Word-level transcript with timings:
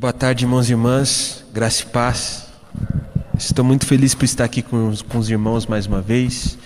Boa 0.00 0.12
tarde, 0.12 0.44
irmãos 0.44 0.68
e 0.68 0.72
irmãs, 0.74 1.44
graça 1.52 1.82
e 1.82 1.86
paz. 1.86 2.46
Estou 3.36 3.64
muito 3.64 3.84
feliz 3.84 4.14
por 4.14 4.26
estar 4.26 4.44
aqui 4.44 4.62
com 4.62 4.90
os, 4.90 5.02
com 5.02 5.18
os 5.18 5.28
irmãos 5.28 5.66
mais 5.66 5.86
uma 5.86 6.00
vez, 6.00 6.56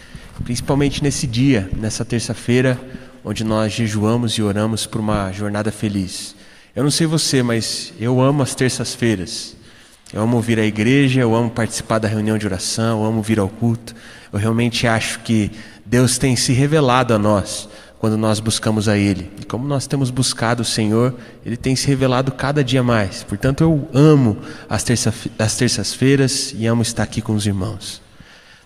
principalmente 0.44 1.02
nesse 1.02 1.26
dia, 1.26 1.66
nessa 1.74 2.04
terça-feira, 2.04 2.78
onde 3.24 3.42
nós 3.42 3.72
jejuamos 3.72 4.32
e 4.32 4.42
oramos 4.42 4.84
por 4.84 5.00
uma 5.00 5.32
jornada 5.32 5.72
feliz. 5.72 6.36
Eu 6.76 6.82
não 6.82 6.90
sei 6.90 7.06
você, 7.06 7.42
mas 7.42 7.94
eu 7.98 8.20
amo 8.20 8.42
as 8.42 8.54
terças-feiras. 8.54 9.56
Eu 10.12 10.20
amo 10.20 10.38
vir 10.42 10.58
à 10.58 10.66
igreja, 10.66 11.22
eu 11.22 11.34
amo 11.34 11.48
participar 11.48 12.00
da 12.00 12.08
reunião 12.08 12.36
de 12.36 12.44
oração, 12.44 13.00
eu 13.00 13.06
amo 13.06 13.22
vir 13.22 13.38
ao 13.38 13.48
culto. 13.48 13.94
Eu 14.30 14.38
realmente 14.38 14.86
acho 14.86 15.20
que 15.20 15.50
Deus 15.86 16.18
tem 16.18 16.36
se 16.36 16.52
revelado 16.52 17.14
a 17.14 17.18
nós 17.18 17.66
quando 18.02 18.16
nós 18.16 18.40
buscamos 18.40 18.88
a 18.88 18.98
Ele. 18.98 19.30
E 19.40 19.44
como 19.44 19.64
nós 19.64 19.86
temos 19.86 20.10
buscado 20.10 20.62
o 20.62 20.64
Senhor, 20.64 21.14
Ele 21.46 21.56
tem 21.56 21.76
se 21.76 21.86
revelado 21.86 22.32
cada 22.32 22.64
dia 22.64 22.82
mais. 22.82 23.22
Portanto, 23.22 23.62
eu 23.62 23.88
amo 23.94 24.38
as, 24.68 24.82
terça, 24.82 25.14
as 25.38 25.54
terças-feiras 25.54 26.52
e 26.58 26.66
amo 26.66 26.82
estar 26.82 27.04
aqui 27.04 27.22
com 27.22 27.32
os 27.32 27.46
irmãos. 27.46 28.02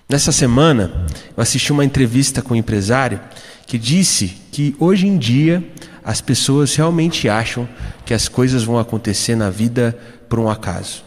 Nessa 0.08 0.32
semana, 0.32 1.04
eu 1.36 1.42
assisti 1.42 1.70
uma 1.70 1.84
entrevista 1.84 2.40
com 2.40 2.54
um 2.54 2.56
empresário 2.56 3.20
que 3.66 3.76
disse 3.76 4.38
que 4.50 4.74
hoje 4.78 5.06
em 5.06 5.18
dia 5.18 5.62
as 6.02 6.22
pessoas 6.22 6.74
realmente 6.74 7.28
acham 7.28 7.68
que 8.06 8.14
as 8.14 8.28
coisas 8.28 8.64
vão 8.64 8.78
acontecer 8.78 9.36
na 9.36 9.50
vida 9.50 9.98
por 10.30 10.38
um 10.38 10.48
acaso. 10.48 11.04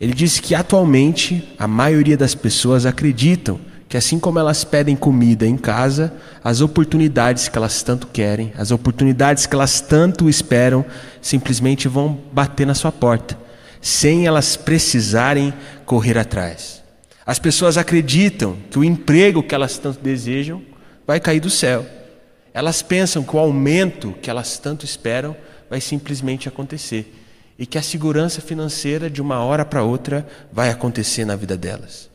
Ele 0.00 0.14
disse 0.14 0.40
que 0.40 0.54
atualmente 0.54 1.46
a 1.58 1.68
maioria 1.68 2.16
das 2.16 2.34
pessoas 2.34 2.86
acreditam 2.86 3.60
que 3.88 3.96
assim 3.96 4.18
como 4.18 4.38
elas 4.38 4.64
pedem 4.64 4.94
comida 4.94 5.46
em 5.46 5.56
casa, 5.56 6.12
as 6.44 6.60
oportunidades 6.60 7.48
que 7.48 7.56
elas 7.56 7.82
tanto 7.82 8.06
querem, 8.08 8.52
as 8.56 8.70
oportunidades 8.70 9.46
que 9.46 9.54
elas 9.54 9.80
tanto 9.80 10.28
esperam, 10.28 10.84
simplesmente 11.22 11.88
vão 11.88 12.20
bater 12.30 12.66
na 12.66 12.74
sua 12.74 12.92
porta, 12.92 13.38
sem 13.80 14.26
elas 14.26 14.56
precisarem 14.56 15.54
correr 15.86 16.18
atrás. 16.18 16.82
As 17.24 17.38
pessoas 17.38 17.78
acreditam 17.78 18.56
que 18.70 18.78
o 18.78 18.84
emprego 18.84 19.42
que 19.42 19.54
elas 19.54 19.78
tanto 19.78 20.00
desejam 20.00 20.62
vai 21.06 21.18
cair 21.18 21.40
do 21.40 21.50
céu. 21.50 21.86
Elas 22.52 22.82
pensam 22.82 23.22
que 23.22 23.34
o 23.34 23.38
aumento 23.38 24.14
que 24.20 24.28
elas 24.28 24.58
tanto 24.58 24.84
esperam 24.84 25.34
vai 25.70 25.80
simplesmente 25.80 26.48
acontecer 26.48 27.14
e 27.58 27.66
que 27.66 27.78
a 27.78 27.82
segurança 27.82 28.40
financeira 28.40 29.08
de 29.10 29.20
uma 29.20 29.42
hora 29.42 29.64
para 29.64 29.82
outra 29.82 30.26
vai 30.52 30.70
acontecer 30.70 31.24
na 31.24 31.36
vida 31.36 31.56
delas. 31.56 32.08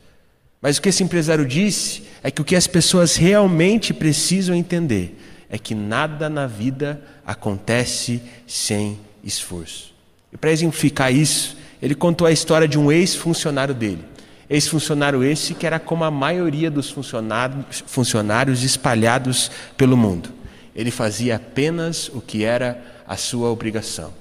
Mas 0.64 0.78
o 0.78 0.80
que 0.80 0.88
esse 0.88 1.02
empresário 1.02 1.44
disse 1.44 2.04
é 2.22 2.30
que 2.30 2.40
o 2.40 2.44
que 2.44 2.56
as 2.56 2.66
pessoas 2.66 3.16
realmente 3.16 3.92
precisam 3.92 4.54
entender 4.54 5.14
é 5.50 5.58
que 5.58 5.74
nada 5.74 6.30
na 6.30 6.46
vida 6.46 7.02
acontece 7.26 8.22
sem 8.46 8.98
esforço. 9.22 9.92
E 10.32 10.38
para 10.38 10.50
exemplificar 10.50 11.12
isso, 11.12 11.58
ele 11.82 11.94
contou 11.94 12.26
a 12.26 12.32
história 12.32 12.66
de 12.66 12.78
um 12.78 12.90
ex-funcionário 12.90 13.74
dele. 13.74 14.06
Ex-funcionário 14.48 15.22
esse 15.22 15.52
que 15.52 15.66
era 15.66 15.78
como 15.78 16.02
a 16.02 16.10
maioria 16.10 16.70
dos 16.70 16.90
funcionários, 16.90 17.84
funcionários 17.86 18.62
espalhados 18.62 19.50
pelo 19.76 19.98
mundo. 19.98 20.30
Ele 20.74 20.90
fazia 20.90 21.36
apenas 21.36 22.08
o 22.08 22.22
que 22.22 22.42
era 22.42 22.82
a 23.06 23.18
sua 23.18 23.50
obrigação. 23.50 24.14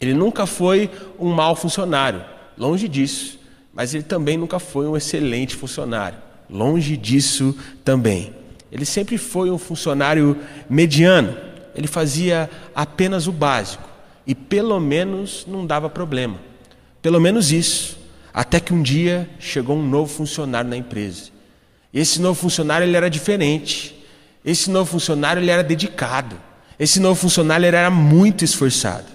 Ele 0.00 0.14
nunca 0.14 0.46
foi 0.46 0.90
um 1.18 1.30
mau 1.30 1.54
funcionário, 1.54 2.24
longe 2.56 2.88
disso. 2.88 3.39
Mas 3.72 3.94
ele 3.94 4.02
também 4.02 4.36
nunca 4.36 4.58
foi 4.58 4.86
um 4.86 4.96
excelente 4.96 5.54
funcionário. 5.54 6.18
Longe 6.48 6.96
disso 6.96 7.56
também. 7.84 8.34
Ele 8.70 8.84
sempre 8.84 9.16
foi 9.18 9.50
um 9.50 9.58
funcionário 9.58 10.36
mediano. 10.68 11.36
Ele 11.74 11.86
fazia 11.86 12.50
apenas 12.74 13.26
o 13.26 13.32
básico. 13.32 13.88
E 14.26 14.34
pelo 14.34 14.78
menos 14.80 15.44
não 15.46 15.66
dava 15.66 15.88
problema. 15.88 16.38
Pelo 17.00 17.20
menos 17.20 17.52
isso. 17.52 17.98
Até 18.32 18.60
que 18.60 18.72
um 18.72 18.82
dia 18.82 19.28
chegou 19.38 19.76
um 19.76 19.88
novo 19.88 20.12
funcionário 20.12 20.70
na 20.70 20.76
empresa. 20.76 21.30
Esse 21.92 22.20
novo 22.20 22.40
funcionário 22.40 22.86
ele 22.86 22.96
era 22.96 23.10
diferente. 23.10 23.96
Esse 24.44 24.70
novo 24.70 24.90
funcionário 24.90 25.40
ele 25.40 25.50
era 25.50 25.62
dedicado. 25.62 26.36
Esse 26.78 27.00
novo 27.00 27.20
funcionário 27.20 27.66
ele 27.66 27.76
era 27.76 27.90
muito 27.90 28.44
esforçado. 28.44 29.06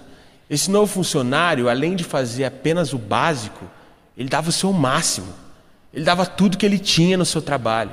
Esse 0.50 0.70
novo 0.70 0.92
funcionário, 0.92 1.68
além 1.70 1.96
de 1.96 2.04
fazer 2.04 2.46
apenas 2.46 2.94
o 2.94 2.98
básico, 2.98 3.66
ele 4.18 4.30
dava 4.30 4.50
o 4.50 4.54
seu 4.54 4.72
máximo. 4.72 5.28
Ele 5.94 6.04
dava 6.04 6.26
tudo 6.26 6.58
que 6.58 6.66
ele 6.66 6.80
tinha 6.80 7.18
no 7.18 7.26
seu 7.26 7.42
trabalho. 7.42 7.92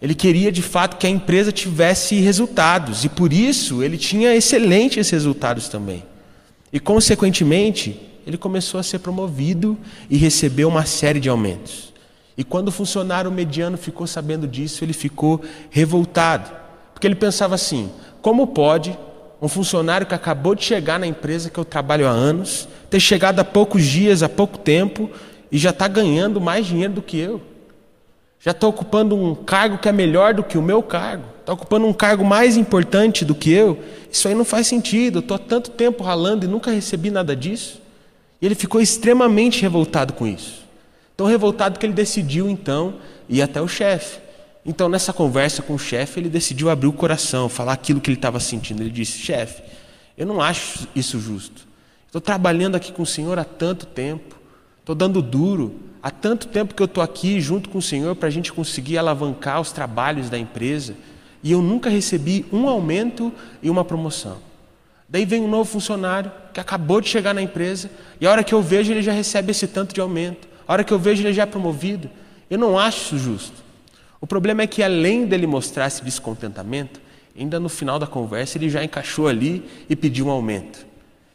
Ele 0.00 0.14
queria 0.14 0.52
de 0.52 0.62
fato 0.62 0.96
que 0.96 1.06
a 1.06 1.10
empresa 1.10 1.50
tivesse 1.50 2.20
resultados 2.20 3.04
e 3.04 3.08
por 3.08 3.32
isso 3.32 3.82
ele 3.82 3.98
tinha 3.98 4.34
excelentes 4.34 5.10
resultados 5.10 5.68
também. 5.68 6.04
E 6.72 6.78
consequentemente, 6.78 8.00
ele 8.26 8.36
começou 8.36 8.78
a 8.78 8.82
ser 8.82 9.00
promovido 9.00 9.76
e 10.08 10.16
recebeu 10.16 10.68
uma 10.68 10.84
série 10.84 11.18
de 11.18 11.28
aumentos. 11.28 11.92
E 12.36 12.44
quando 12.44 12.68
o 12.68 12.72
funcionário 12.72 13.32
mediano 13.32 13.76
ficou 13.76 14.06
sabendo 14.06 14.46
disso, 14.46 14.84
ele 14.84 14.92
ficou 14.92 15.42
revoltado, 15.70 16.48
porque 16.92 17.06
ele 17.06 17.16
pensava 17.16 17.56
assim: 17.56 17.90
como 18.22 18.46
pode 18.46 18.96
um 19.40 19.48
funcionário 19.48 20.06
que 20.06 20.14
acabou 20.14 20.54
de 20.54 20.64
chegar 20.64 20.98
na 20.98 21.06
empresa 21.06 21.48
que 21.48 21.58
eu 21.58 21.64
trabalho 21.64 22.06
há 22.06 22.10
anos, 22.10 22.68
ter 22.90 23.00
chegado 23.00 23.40
há 23.40 23.44
poucos 23.44 23.84
dias, 23.84 24.22
há 24.22 24.28
pouco 24.28 24.58
tempo, 24.58 25.10
e 25.50 25.58
já 25.58 25.70
está 25.70 25.88
ganhando 25.88 26.40
mais 26.40 26.66
dinheiro 26.66 26.94
do 26.94 27.02
que 27.02 27.18
eu. 27.18 27.40
Já 28.40 28.52
está 28.52 28.66
ocupando 28.66 29.16
um 29.16 29.34
cargo 29.34 29.78
que 29.78 29.88
é 29.88 29.92
melhor 29.92 30.34
do 30.34 30.44
que 30.44 30.56
o 30.56 30.62
meu 30.62 30.82
cargo. 30.82 31.24
Está 31.40 31.52
ocupando 31.52 31.86
um 31.86 31.92
cargo 31.92 32.24
mais 32.24 32.56
importante 32.56 33.24
do 33.24 33.34
que 33.34 33.50
eu. 33.50 33.78
Isso 34.10 34.28
aí 34.28 34.34
não 34.34 34.44
faz 34.44 34.66
sentido. 34.66 35.18
Estou 35.18 35.34
há 35.34 35.38
tanto 35.38 35.70
tempo 35.70 36.04
ralando 36.04 36.44
e 36.44 36.48
nunca 36.48 36.70
recebi 36.70 37.10
nada 37.10 37.34
disso. 37.34 37.80
E 38.40 38.46
ele 38.46 38.54
ficou 38.54 38.80
extremamente 38.80 39.60
revoltado 39.62 40.12
com 40.12 40.26
isso. 40.26 40.62
Tão 41.16 41.26
revoltado 41.26 41.78
que 41.78 41.84
ele 41.84 41.92
decidiu, 41.92 42.48
então, 42.48 42.94
ir 43.28 43.42
até 43.42 43.60
o 43.60 43.66
chefe. 43.66 44.20
Então, 44.64 44.88
nessa 44.88 45.12
conversa 45.12 45.62
com 45.62 45.74
o 45.74 45.78
chefe, 45.78 46.20
ele 46.20 46.28
decidiu 46.28 46.70
abrir 46.70 46.86
o 46.86 46.92
coração, 46.92 47.48
falar 47.48 47.72
aquilo 47.72 48.00
que 48.00 48.08
ele 48.08 48.18
estava 48.18 48.38
sentindo. 48.38 48.82
Ele 48.82 48.90
disse: 48.90 49.18
Chefe, 49.18 49.62
eu 50.16 50.26
não 50.26 50.40
acho 50.40 50.86
isso 50.94 51.18
justo. 51.18 51.66
Estou 52.06 52.20
trabalhando 52.20 52.76
aqui 52.76 52.92
com 52.92 53.02
o 53.02 53.06
senhor 53.06 53.38
há 53.38 53.44
tanto 53.44 53.84
tempo. 53.86 54.37
Estou 54.88 54.96
dando 54.96 55.20
duro. 55.20 55.74
Há 56.02 56.10
tanto 56.10 56.48
tempo 56.48 56.74
que 56.74 56.80
eu 56.80 56.86
estou 56.86 57.02
aqui 57.02 57.42
junto 57.42 57.68
com 57.68 57.76
o 57.76 57.82
Senhor 57.82 58.16
para 58.16 58.26
a 58.26 58.30
gente 58.30 58.50
conseguir 58.50 58.96
alavancar 58.96 59.60
os 59.60 59.70
trabalhos 59.70 60.30
da 60.30 60.38
empresa 60.38 60.94
e 61.42 61.52
eu 61.52 61.60
nunca 61.60 61.90
recebi 61.90 62.46
um 62.50 62.66
aumento 62.66 63.30
e 63.62 63.68
uma 63.68 63.84
promoção. 63.84 64.38
Daí 65.06 65.26
vem 65.26 65.42
um 65.42 65.50
novo 65.50 65.70
funcionário 65.70 66.32
que 66.54 66.58
acabou 66.58 67.02
de 67.02 67.08
chegar 67.10 67.34
na 67.34 67.42
empresa 67.42 67.90
e 68.18 68.26
a 68.26 68.30
hora 68.30 68.42
que 68.42 68.54
eu 68.54 68.62
vejo 68.62 68.90
ele 68.90 69.02
já 69.02 69.12
recebe 69.12 69.50
esse 69.50 69.66
tanto 69.66 69.94
de 69.94 70.00
aumento. 70.00 70.48
A 70.66 70.72
hora 70.72 70.82
que 70.82 70.94
eu 70.94 70.98
vejo 70.98 71.22
ele 71.22 71.34
já 71.34 71.42
é 71.42 71.46
promovido. 71.46 72.08
Eu 72.48 72.56
não 72.56 72.78
acho 72.78 73.14
isso 73.14 73.18
justo. 73.18 73.62
O 74.18 74.26
problema 74.26 74.62
é 74.62 74.66
que 74.66 74.82
além 74.82 75.26
dele 75.26 75.46
mostrar 75.46 75.86
esse 75.86 76.02
descontentamento, 76.02 76.98
ainda 77.38 77.60
no 77.60 77.68
final 77.68 77.98
da 77.98 78.06
conversa 78.06 78.56
ele 78.56 78.70
já 78.70 78.82
encaixou 78.82 79.28
ali 79.28 79.62
e 79.86 79.94
pediu 79.94 80.28
um 80.28 80.30
aumento. 80.30 80.86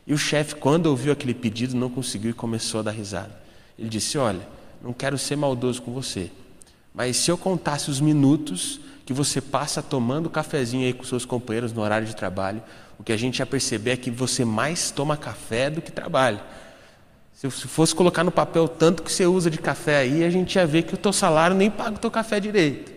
E 0.08 0.14
o 0.14 0.18
chefe, 0.18 0.56
quando 0.56 0.88
ouviu 0.88 1.14
aquele 1.14 1.36
pedido, 1.36 1.78
não 1.78 1.88
conseguiu 1.88 2.32
e 2.32 2.34
começou 2.34 2.80
a 2.80 2.84
dar 2.84 2.92
risada. 2.92 3.43
Ele 3.78 3.90
disse: 3.90 4.18
Olha, 4.18 4.48
não 4.84 4.94
quero 4.94 5.18
ser 5.18 5.36
maldoso 5.36 5.82
com 5.82 5.94
você, 5.94 6.32
mas 6.94 7.18
se 7.18 7.32
eu 7.32 7.38
contasse 7.38 7.90
os 7.90 8.00
minutos 8.00 8.80
que 9.06 9.14
você 9.14 9.42
passa 9.42 9.82
tomando 9.82 10.30
cafezinho 10.30 10.86
aí 10.86 10.94
com 10.94 11.04
seus 11.04 11.26
companheiros 11.26 11.74
no 11.74 11.82
horário 11.82 12.08
de 12.08 12.16
trabalho, 12.16 12.62
o 12.98 13.04
que 13.04 13.12
a 13.12 13.18
gente 13.18 13.40
ia 13.40 13.46
perceber 13.46 13.92
é 13.92 13.98
que 13.98 14.12
você 14.12 14.46
mais 14.46 14.92
toma 14.92 15.18
café 15.18 15.70
do 15.70 15.82
que 15.82 15.92
trabalha. 15.92 16.42
Se 17.34 17.50
fosse 17.50 17.94
colocar 17.94 18.24
no 18.24 18.32
papel 18.32 18.68
tanto 18.68 19.04
que 19.04 19.12
você 19.12 19.26
usa 19.26 19.50
de 19.50 19.58
café 19.58 19.98
aí, 19.98 20.24
a 20.24 20.30
gente 20.30 20.56
ia 20.56 20.66
ver 20.66 20.84
que 20.84 20.94
o 20.94 20.98
teu 20.98 21.12
salário 21.12 21.56
nem 21.56 21.70
paga 21.70 21.96
o 21.96 22.00
teu 22.00 22.12
café 22.12 22.40
direito. 22.40 22.94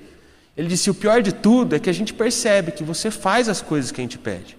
Ele 0.57 0.69
disse: 0.69 0.91
o 0.91 0.95
pior 0.95 1.23
de 1.23 1.33
tudo 1.33 1.75
é 1.75 1.79
que 1.79 1.91
a 1.91 1.93
gente 1.93 2.15
percebe 2.15 2.71
que 2.71 2.85
você 2.85 3.11
faz 3.11 3.49
as 3.49 3.61
coisas 3.61 3.91
que 3.91 4.01
a 4.01 4.05
gente 4.05 4.19
pede. 4.19 4.57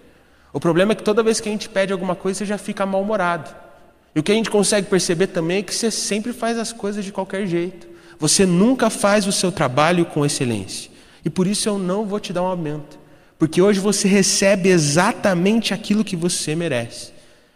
O 0.52 0.60
problema 0.60 0.92
é 0.92 0.94
que 0.94 1.02
toda 1.02 1.22
vez 1.22 1.40
que 1.40 1.48
a 1.48 1.52
gente 1.52 1.68
pede 1.68 1.92
alguma 1.92 2.14
coisa, 2.14 2.38
você 2.38 2.46
já 2.46 2.58
fica 2.58 2.84
mal-humorado. 2.84 3.67
E 4.14 4.20
o 4.20 4.22
que 4.22 4.32
a 4.32 4.34
gente 4.34 4.50
consegue 4.50 4.88
perceber 4.88 5.28
também 5.28 5.58
é 5.58 5.62
que 5.62 5.74
você 5.74 5.90
sempre 5.90 6.32
faz 6.32 6.58
as 6.58 6.72
coisas 6.72 7.04
de 7.04 7.12
qualquer 7.12 7.46
jeito. 7.46 7.86
Você 8.18 8.44
nunca 8.44 8.90
faz 8.90 9.26
o 9.26 9.32
seu 9.32 9.52
trabalho 9.52 10.04
com 10.04 10.26
excelência. 10.26 10.90
E 11.24 11.30
por 11.30 11.46
isso 11.46 11.68
eu 11.68 11.78
não 11.78 12.06
vou 12.06 12.18
te 12.18 12.32
dar 12.32 12.42
um 12.42 12.46
aumento. 12.46 12.98
Porque 13.38 13.62
hoje 13.62 13.78
você 13.78 14.08
recebe 14.08 14.68
exatamente 14.68 15.72
aquilo 15.72 16.04
que 16.04 16.16
você 16.16 16.56
merece. 16.56 17.12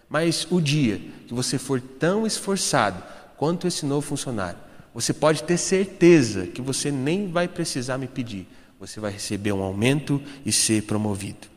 Mas 0.09 0.47
o 0.51 0.61
dia 0.61 1.01
que 1.27 1.35
você 1.35 1.59
for 1.59 1.81
tão 1.81 2.27
esforçado 2.27 3.03
quanto 3.37 3.67
esse 3.67 3.85
novo 3.85 4.07
funcionário, 4.07 4.59
você 4.95 5.13
pode 5.13 5.43
ter 5.43 5.57
certeza 5.57 6.47
que 6.47 6.61
você 6.61 6.91
nem 6.91 7.29
vai 7.29 7.49
precisar 7.49 7.99
me 7.99 8.07
pedir. 8.07 8.47
Você 8.79 9.01
vai 9.01 9.11
receber 9.11 9.53
um 9.53 9.63
aumento 9.63 10.23
e 10.45 10.53
ser 10.53 10.83
promovido. 10.83 11.49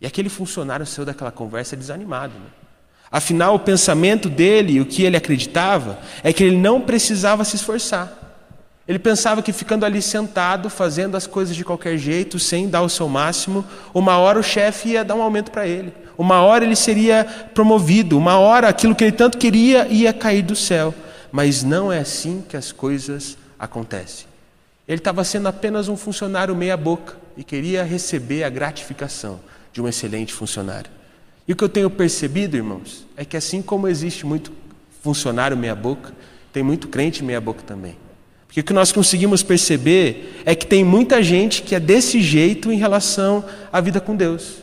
E 0.00 0.06
aquele 0.06 0.28
funcionário 0.28 0.84
saiu 0.84 1.06
daquela 1.06 1.32
conversa 1.32 1.76
desanimado. 1.76 2.34
Né? 2.34 2.46
Afinal, 3.10 3.54
o 3.54 3.58
pensamento 3.58 4.28
dele, 4.28 4.80
o 4.80 4.86
que 4.86 5.04
ele 5.04 5.16
acreditava, 5.16 5.98
é 6.22 6.32
que 6.32 6.42
ele 6.42 6.56
não 6.56 6.80
precisava 6.80 7.44
se 7.44 7.56
esforçar. 7.56 8.26
Ele 8.88 8.98
pensava 8.98 9.42
que 9.42 9.52
ficando 9.52 9.84
ali 9.84 10.00
sentado, 10.00 10.70
fazendo 10.70 11.16
as 11.16 11.26
coisas 11.26 11.56
de 11.56 11.64
qualquer 11.64 11.98
jeito, 11.98 12.38
sem 12.38 12.68
dar 12.68 12.82
o 12.82 12.88
seu 12.88 13.08
máximo, 13.08 13.64
uma 13.92 14.16
hora 14.18 14.38
o 14.38 14.44
chefe 14.44 14.90
ia 14.90 15.04
dar 15.04 15.16
um 15.16 15.22
aumento 15.22 15.50
para 15.50 15.66
ele. 15.66 15.92
Uma 16.16 16.40
hora 16.42 16.64
ele 16.64 16.76
seria 16.76 17.24
promovido, 17.52 18.16
uma 18.16 18.38
hora 18.38 18.68
aquilo 18.68 18.94
que 18.94 19.04
ele 19.04 19.12
tanto 19.12 19.38
queria 19.38 19.86
ia 19.88 20.12
cair 20.12 20.42
do 20.42 20.54
céu. 20.54 20.94
Mas 21.32 21.62
não 21.64 21.92
é 21.92 21.98
assim 21.98 22.44
que 22.48 22.56
as 22.56 22.70
coisas 22.70 23.36
acontecem. 23.58 24.26
Ele 24.86 24.98
estava 24.98 25.24
sendo 25.24 25.48
apenas 25.48 25.88
um 25.88 25.96
funcionário 25.96 26.54
meia-boca 26.54 27.16
e 27.36 27.42
queria 27.42 27.82
receber 27.82 28.44
a 28.44 28.48
gratificação 28.48 29.40
de 29.72 29.82
um 29.82 29.88
excelente 29.88 30.32
funcionário. 30.32 30.95
E 31.46 31.52
o 31.52 31.56
que 31.56 31.62
eu 31.62 31.68
tenho 31.68 31.88
percebido, 31.88 32.56
irmãos, 32.56 33.06
é 33.16 33.24
que 33.24 33.36
assim 33.36 33.62
como 33.62 33.86
existe 33.86 34.26
muito 34.26 34.52
funcionário 35.02 35.56
meia-boca, 35.56 36.12
tem 36.52 36.62
muito 36.62 36.88
crente 36.88 37.22
meia-boca 37.22 37.62
também. 37.62 37.96
Porque 38.46 38.60
o 38.60 38.64
que 38.64 38.72
nós 38.72 38.90
conseguimos 38.90 39.42
perceber 39.42 40.42
é 40.44 40.54
que 40.54 40.66
tem 40.66 40.82
muita 40.82 41.22
gente 41.22 41.62
que 41.62 41.74
é 41.74 41.80
desse 41.80 42.20
jeito 42.20 42.72
em 42.72 42.78
relação 42.78 43.44
à 43.72 43.80
vida 43.80 44.00
com 44.00 44.16
Deus. 44.16 44.62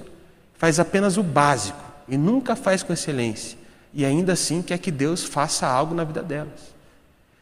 Faz 0.58 0.80
apenas 0.80 1.18
o 1.18 1.24
básico 1.24 1.80
e 2.08 2.18
nunca 2.18 2.56
faz 2.56 2.84
com 2.84 2.92
excelência. 2.92 3.58
E 3.94 4.04
ainda 4.04 4.34
assim 4.34 4.62
quer 4.62 4.80
que 4.80 4.92
Deus 4.92 5.24
faça 5.24 5.68
algo 5.68 5.94
na 5.94 6.04
vida 6.04 6.24
delas. 6.24 6.74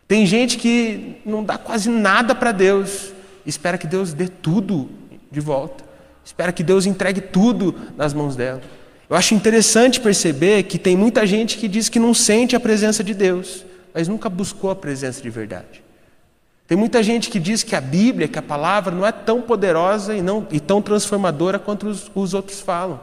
Tem 0.08 0.26
gente 0.26 0.58
que 0.58 1.22
não 1.26 1.44
dá 1.44 1.58
quase 1.58 1.90
nada 1.90 2.36
para 2.36 2.52
Deus, 2.52 3.14
espera 3.46 3.78
que 3.78 3.88
Deus 3.88 4.12
dê 4.12 4.28
tudo 4.28 4.90
de 5.32 5.40
volta, 5.40 5.86
espera 6.26 6.52
que 6.52 6.64
Deus 6.64 6.86
entregue 6.86 7.22
tudo 7.22 7.74
nas 7.96 8.14
mãos 8.14 8.36
dela. 8.36 8.62
Eu 9.12 9.18
acho 9.18 9.36
interessante 9.36 10.00
perceber 10.00 10.64
que 10.64 10.80
tem 10.80 10.96
muita 10.96 11.28
gente 11.28 11.58
que 11.58 11.68
diz 11.68 11.90
que 11.90 12.00
não 12.00 12.14
sente 12.14 12.56
a 12.56 12.60
presença 12.62 13.04
de 13.04 13.14
Deus, 13.14 13.66
mas 13.94 14.08
nunca 14.08 14.30
buscou 14.30 14.72
a 14.72 14.76
presença 14.76 15.22
de 15.22 15.30
verdade. 15.30 15.84
Tem 16.66 16.78
muita 16.78 17.04
gente 17.04 17.30
que 17.30 17.38
diz 17.38 17.62
que 17.62 17.76
a 17.76 17.82
Bíblia, 17.82 18.30
que 18.30 18.40
a 18.40 18.42
palavra 18.42 18.96
não 18.96 19.06
é 19.06 19.12
tão 19.12 19.42
poderosa 19.42 20.16
e, 20.16 20.22
não, 20.22 20.48
e 20.50 20.62
tão 20.62 20.82
transformadora 20.82 21.60
quanto 21.60 21.90
os, 21.90 22.10
os 22.16 22.34
outros 22.34 22.62
falam, 22.62 23.02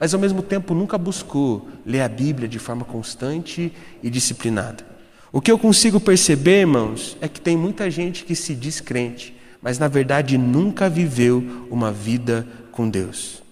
mas 0.00 0.14
ao 0.14 0.20
mesmo 0.20 0.40
tempo 0.40 0.72
nunca 0.72 0.96
buscou 0.96 1.68
ler 1.84 2.00
a 2.00 2.08
Bíblia 2.08 2.48
de 2.48 2.58
forma 2.58 2.86
constante 2.86 3.70
e 4.02 4.08
disciplinada. 4.08 4.82
O 5.30 5.42
que 5.42 5.52
eu 5.52 5.58
consigo 5.58 6.00
perceber, 6.00 6.60
irmãos, 6.60 7.18
é 7.20 7.28
que 7.28 7.38
tem 7.38 7.54
muita 7.54 7.90
gente 7.90 8.24
que 8.24 8.34
se 8.34 8.54
diz 8.54 8.80
crente, 8.80 9.36
mas 9.60 9.78
na 9.78 9.88
verdade 9.88 10.38
nunca 10.38 10.88
viveu 10.88 11.66
uma 11.70 11.92
vida 11.92 12.48
com 12.72 12.88
Deus. 12.88 13.42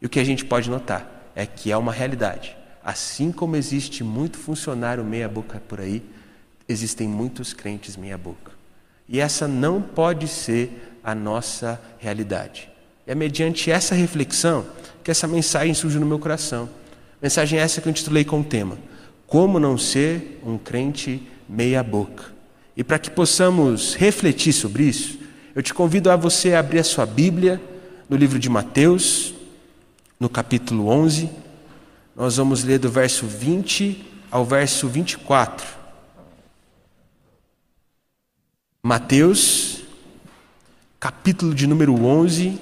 E 0.00 0.06
o 0.06 0.08
que 0.08 0.18
a 0.18 0.24
gente 0.24 0.46
pode 0.46 0.70
notar 0.70 1.11
é 1.34 1.46
que 1.46 1.70
é 1.70 1.76
uma 1.76 1.92
realidade. 1.92 2.56
Assim 2.84 3.30
como 3.30 3.56
existe 3.56 4.02
muito 4.02 4.38
funcionário 4.38 5.04
meia-boca 5.04 5.62
por 5.68 5.80
aí, 5.80 6.02
existem 6.68 7.08
muitos 7.08 7.52
crentes 7.52 7.96
meia-boca. 7.96 8.52
E 9.08 9.20
essa 9.20 9.46
não 9.46 9.80
pode 9.80 10.26
ser 10.28 10.98
a 11.02 11.14
nossa 11.14 11.80
realidade. 11.98 12.70
É 13.06 13.14
mediante 13.14 13.70
essa 13.70 13.94
reflexão 13.94 14.64
que 15.02 15.10
essa 15.10 15.26
mensagem 15.26 15.74
surge 15.74 15.98
no 15.98 16.06
meu 16.06 16.18
coração. 16.18 16.68
Mensagem 17.20 17.58
essa 17.58 17.80
que 17.80 17.88
eu 17.88 17.90
intitulei 17.90 18.24
com 18.24 18.40
o 18.40 18.44
tema: 18.44 18.78
Como 19.26 19.58
não 19.58 19.76
ser 19.76 20.40
um 20.44 20.56
crente 20.56 21.22
meia 21.48 21.82
boca. 21.82 22.32
E 22.76 22.82
para 22.82 22.98
que 22.98 23.10
possamos 23.10 23.94
refletir 23.94 24.52
sobre 24.52 24.84
isso, 24.84 25.18
eu 25.54 25.62
te 25.62 25.74
convido 25.74 26.10
a 26.10 26.16
você 26.16 26.54
abrir 26.54 26.78
a 26.78 26.84
sua 26.84 27.04
Bíblia 27.04 27.60
no 28.08 28.16
livro 28.16 28.38
de 28.38 28.48
Mateus, 28.48 29.31
no 30.22 30.28
capítulo 30.28 30.86
11. 30.86 31.28
Nós 32.14 32.36
vamos 32.36 32.62
ler 32.62 32.78
do 32.78 32.88
verso 32.88 33.26
20 33.26 34.06
ao 34.30 34.44
verso 34.44 34.86
24. 34.86 35.66
Mateus, 38.80 39.82
capítulo 41.00 41.52
de 41.52 41.66
número 41.66 41.92
11, 42.04 42.56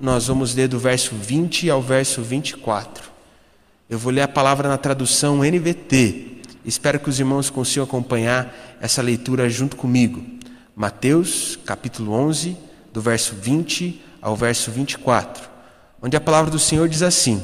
nós 0.00 0.26
vamos 0.26 0.56
ler 0.56 0.66
do 0.66 0.76
verso 0.76 1.14
20 1.14 1.70
ao 1.70 1.80
verso 1.80 2.20
24. 2.20 3.12
Eu 3.88 3.96
vou 3.96 4.12
ler 4.12 4.22
a 4.22 4.28
palavra 4.28 4.68
na 4.68 4.76
tradução 4.76 5.44
NVT. 5.44 6.42
Espero 6.64 6.98
que 6.98 7.08
os 7.08 7.20
irmãos 7.20 7.48
consigam 7.48 7.84
acompanhar 7.84 8.76
essa 8.80 9.00
leitura 9.00 9.48
junto 9.48 9.76
comigo. 9.76 10.20
Mateus, 10.74 11.56
capítulo 11.64 12.10
11, 12.10 12.56
do 12.92 13.00
verso 13.00 13.36
20 13.36 14.02
ao 14.20 14.34
verso 14.34 14.72
24, 14.72 15.54
onde 16.06 16.16
a 16.16 16.20
palavra 16.20 16.50
do 16.50 16.58
Senhor 16.58 16.88
diz 16.88 17.02
assim: 17.02 17.42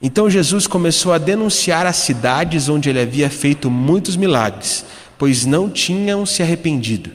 Então 0.00 0.28
Jesus 0.28 0.66
começou 0.66 1.12
a 1.12 1.18
denunciar 1.18 1.86
as 1.86 1.96
cidades 1.96 2.68
onde 2.68 2.90
ele 2.90 3.00
havia 3.00 3.30
feito 3.30 3.70
muitos 3.70 4.14
milagres, 4.14 4.84
pois 5.16 5.46
não 5.46 5.70
tinham 5.70 6.26
se 6.26 6.42
arrependido. 6.42 7.10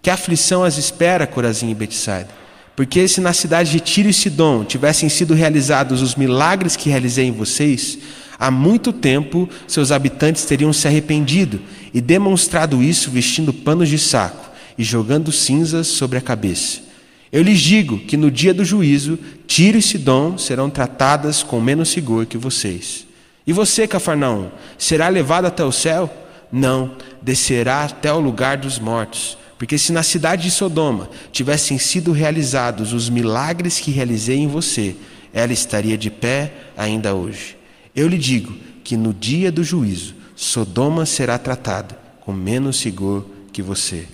Que 0.00 0.08
aflição 0.08 0.64
as 0.64 0.78
espera, 0.78 1.26
Corazim 1.26 1.70
e 1.70 1.74
Betsaida? 1.74 2.30
Porque 2.74 3.06
se 3.06 3.20
na 3.20 3.32
cidade 3.32 3.70
de 3.70 3.80
Tiro 3.80 4.08
e 4.08 4.12
Sidom 4.12 4.64
tivessem 4.64 5.08
sido 5.08 5.34
realizados 5.34 6.00
os 6.00 6.14
milagres 6.14 6.74
que 6.74 6.88
realizei 6.88 7.26
em 7.26 7.32
vocês, 7.32 7.98
Há 8.38 8.52
muito 8.52 8.92
tempo 8.92 9.48
seus 9.66 9.90
habitantes 9.90 10.44
teriam 10.44 10.72
se 10.72 10.86
arrependido 10.86 11.60
e 11.92 12.00
demonstrado 12.00 12.80
isso 12.80 13.10
vestindo 13.10 13.52
panos 13.52 13.88
de 13.88 13.98
saco 13.98 14.48
e 14.78 14.84
jogando 14.84 15.32
cinzas 15.32 15.88
sobre 15.88 16.18
a 16.18 16.20
cabeça. 16.20 16.87
Eu 17.30 17.42
lhes 17.42 17.60
digo 17.60 17.98
que 17.98 18.16
no 18.16 18.30
dia 18.30 18.54
do 18.54 18.64
juízo, 18.64 19.18
Tiro 19.46 19.78
e 19.78 19.82
Sidom 19.82 20.38
serão 20.38 20.70
tratadas 20.70 21.42
com 21.42 21.60
menos 21.60 21.94
rigor 21.94 22.26
que 22.26 22.38
vocês. 22.38 23.06
E 23.46 23.52
você, 23.52 23.86
Cafarnaum, 23.86 24.50
será 24.76 25.08
levado 25.08 25.46
até 25.46 25.64
o 25.64 25.72
céu? 25.72 26.10
Não, 26.50 26.96
descerá 27.20 27.84
até 27.84 28.12
o 28.12 28.20
lugar 28.20 28.56
dos 28.56 28.78
mortos. 28.78 29.36
Porque 29.58 29.76
se 29.76 29.92
na 29.92 30.02
cidade 30.02 30.44
de 30.44 30.50
Sodoma 30.50 31.10
tivessem 31.32 31.78
sido 31.78 32.12
realizados 32.12 32.92
os 32.92 33.10
milagres 33.10 33.78
que 33.78 33.90
realizei 33.90 34.38
em 34.38 34.46
você, 34.46 34.96
ela 35.32 35.52
estaria 35.52 35.98
de 35.98 36.10
pé 36.10 36.52
ainda 36.76 37.14
hoje. 37.14 37.56
Eu 37.94 38.06
lhe 38.08 38.18
digo 38.18 38.54
que 38.84 38.96
no 38.96 39.12
dia 39.12 39.50
do 39.50 39.64
juízo, 39.64 40.14
Sodoma 40.36 41.04
será 41.04 41.36
tratada 41.38 41.98
com 42.20 42.32
menos 42.32 42.82
rigor 42.84 43.26
que 43.52 43.60
você. 43.60 44.06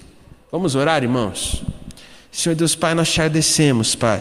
Vamos 0.51 0.75
orar, 0.75 1.03
irmãos? 1.03 1.63
Senhor 2.35 2.57
Deus 2.57 2.75
Pai, 2.75 2.95
nós 2.95 3.13
te 3.13 3.21
agradecemos, 3.21 3.95
Pai. 3.95 4.21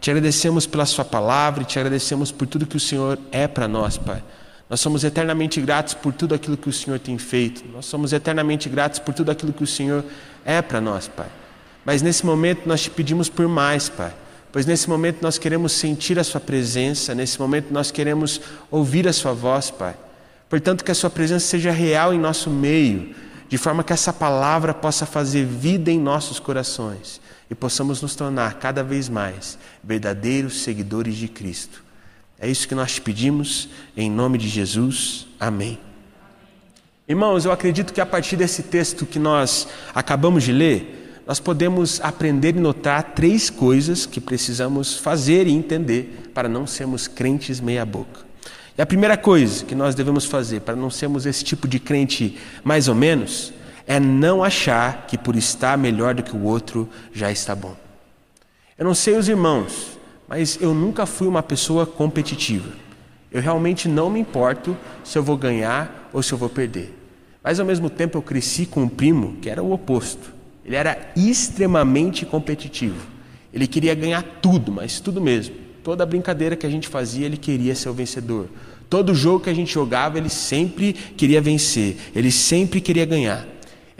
Te 0.00 0.08
agradecemos 0.08 0.68
pela 0.68 0.86
Sua 0.86 1.04
palavra 1.04 1.64
e 1.64 1.66
te 1.66 1.80
agradecemos 1.80 2.30
por 2.30 2.46
tudo 2.46 2.64
que 2.64 2.76
o 2.76 2.80
Senhor 2.80 3.18
é 3.32 3.48
para 3.48 3.66
nós, 3.66 3.98
Pai. 3.98 4.22
Nós 4.68 4.78
somos 4.78 5.02
eternamente 5.02 5.60
gratos 5.60 5.92
por 5.92 6.12
tudo 6.12 6.32
aquilo 6.32 6.56
que 6.56 6.68
o 6.68 6.72
Senhor 6.72 7.00
tem 7.00 7.18
feito. 7.18 7.64
Nós 7.72 7.86
somos 7.86 8.12
eternamente 8.12 8.68
gratos 8.68 9.00
por 9.00 9.12
tudo 9.12 9.32
aquilo 9.32 9.52
que 9.52 9.64
o 9.64 9.66
Senhor 9.66 10.04
é 10.44 10.62
para 10.62 10.80
nós, 10.80 11.08
Pai. 11.08 11.26
Mas 11.84 12.02
nesse 12.02 12.24
momento 12.24 12.68
nós 12.68 12.82
te 12.82 12.90
pedimos 12.90 13.28
por 13.28 13.48
mais, 13.48 13.88
Pai 13.88 14.14
pois 14.52 14.66
nesse 14.66 14.88
momento 14.88 15.18
nós 15.20 15.38
queremos 15.38 15.72
sentir 15.72 16.18
a 16.18 16.24
Sua 16.24 16.40
presença, 16.40 17.14
nesse 17.14 17.38
momento 17.38 17.72
nós 17.72 17.90
queremos 17.90 18.40
ouvir 18.70 19.06
a 19.08 19.12
Sua 19.12 19.32
voz, 19.32 19.70
Pai. 19.70 19.94
Portanto, 20.48 20.84
que 20.84 20.90
a 20.90 20.94
Sua 20.94 21.10
presença 21.10 21.46
seja 21.46 21.70
real 21.70 22.12
em 22.12 22.18
nosso 22.18 22.50
meio, 22.50 23.14
de 23.48 23.58
forma 23.58 23.84
que 23.84 23.92
essa 23.92 24.12
palavra 24.12 24.72
possa 24.72 25.06
fazer 25.06 25.44
vida 25.44 25.90
em 25.90 25.98
nossos 25.98 26.38
corações 26.38 27.20
e 27.50 27.54
possamos 27.54 28.00
nos 28.00 28.14
tornar 28.14 28.54
cada 28.54 28.84
vez 28.84 29.08
mais 29.08 29.58
verdadeiros 29.82 30.62
seguidores 30.62 31.16
de 31.16 31.26
Cristo. 31.26 31.82
É 32.38 32.48
isso 32.48 32.68
que 32.68 32.74
nós 32.74 32.98
pedimos, 32.98 33.68
em 33.96 34.10
nome 34.10 34.38
de 34.38 34.48
Jesus. 34.48 35.26
Amém. 35.38 35.78
Irmãos, 37.08 37.44
eu 37.44 37.50
acredito 37.50 37.92
que 37.92 38.00
a 38.00 38.06
partir 38.06 38.36
desse 38.36 38.62
texto 38.62 39.04
que 39.04 39.18
nós 39.18 39.66
acabamos 39.92 40.44
de 40.44 40.52
ler, 40.52 41.22
nós 41.26 41.40
podemos 41.40 42.00
aprender 42.00 42.56
e 42.56 42.60
notar 42.60 43.02
três 43.14 43.50
coisas 43.50 44.06
que 44.06 44.20
precisamos 44.20 44.96
fazer 44.96 45.46
e 45.46 45.52
entender 45.52 46.30
para 46.32 46.48
não 46.48 46.66
sermos 46.66 47.08
crentes 47.08 47.60
meia-boca. 47.60 48.20
E 48.78 48.80
a 48.80 48.86
primeira 48.86 49.16
coisa 49.16 49.64
que 49.64 49.74
nós 49.74 49.94
devemos 49.94 50.24
fazer 50.24 50.60
para 50.60 50.76
não 50.76 50.88
sermos 50.88 51.26
esse 51.26 51.44
tipo 51.44 51.68
de 51.68 51.78
crente 51.78 52.38
mais 52.64 52.88
ou 52.88 52.94
menos 52.94 53.52
é 53.90 53.98
não 53.98 54.44
achar 54.44 55.04
que 55.08 55.18
por 55.18 55.34
estar 55.34 55.76
melhor 55.76 56.14
do 56.14 56.22
que 56.22 56.36
o 56.36 56.44
outro 56.44 56.88
já 57.12 57.32
está 57.32 57.56
bom. 57.56 57.74
Eu 58.78 58.84
não 58.84 58.94
sei 58.94 59.16
os 59.16 59.28
irmãos, 59.28 59.98
mas 60.28 60.56
eu 60.60 60.72
nunca 60.72 61.06
fui 61.06 61.26
uma 61.26 61.42
pessoa 61.42 61.84
competitiva. 61.84 62.70
Eu 63.32 63.42
realmente 63.42 63.88
não 63.88 64.08
me 64.08 64.20
importo 64.20 64.76
se 65.02 65.18
eu 65.18 65.24
vou 65.24 65.36
ganhar 65.36 66.08
ou 66.12 66.22
se 66.22 66.30
eu 66.30 66.38
vou 66.38 66.48
perder. 66.48 66.96
Mas 67.42 67.58
ao 67.58 67.66
mesmo 67.66 67.90
tempo 67.90 68.16
eu 68.16 68.22
cresci 68.22 68.64
com 68.64 68.82
um 68.82 68.88
primo 68.88 69.38
que 69.42 69.50
era 69.50 69.60
o 69.60 69.72
oposto. 69.72 70.32
Ele 70.64 70.76
era 70.76 71.10
extremamente 71.16 72.24
competitivo. 72.24 73.04
Ele 73.52 73.66
queria 73.66 73.96
ganhar 73.96 74.22
tudo, 74.40 74.70
mas 74.70 75.00
tudo 75.00 75.20
mesmo. 75.20 75.56
Toda 75.82 76.06
brincadeira 76.06 76.54
que 76.54 76.64
a 76.64 76.70
gente 76.70 76.86
fazia, 76.86 77.26
ele 77.26 77.36
queria 77.36 77.74
ser 77.74 77.88
o 77.88 77.92
vencedor. 77.92 78.46
Todo 78.88 79.16
jogo 79.16 79.40
que 79.42 79.50
a 79.50 79.54
gente 79.54 79.74
jogava, 79.74 80.16
ele 80.16 80.30
sempre 80.30 80.92
queria 80.92 81.40
vencer. 81.40 81.96
Ele 82.14 82.30
sempre 82.30 82.80
queria 82.80 83.04
ganhar. 83.04 83.44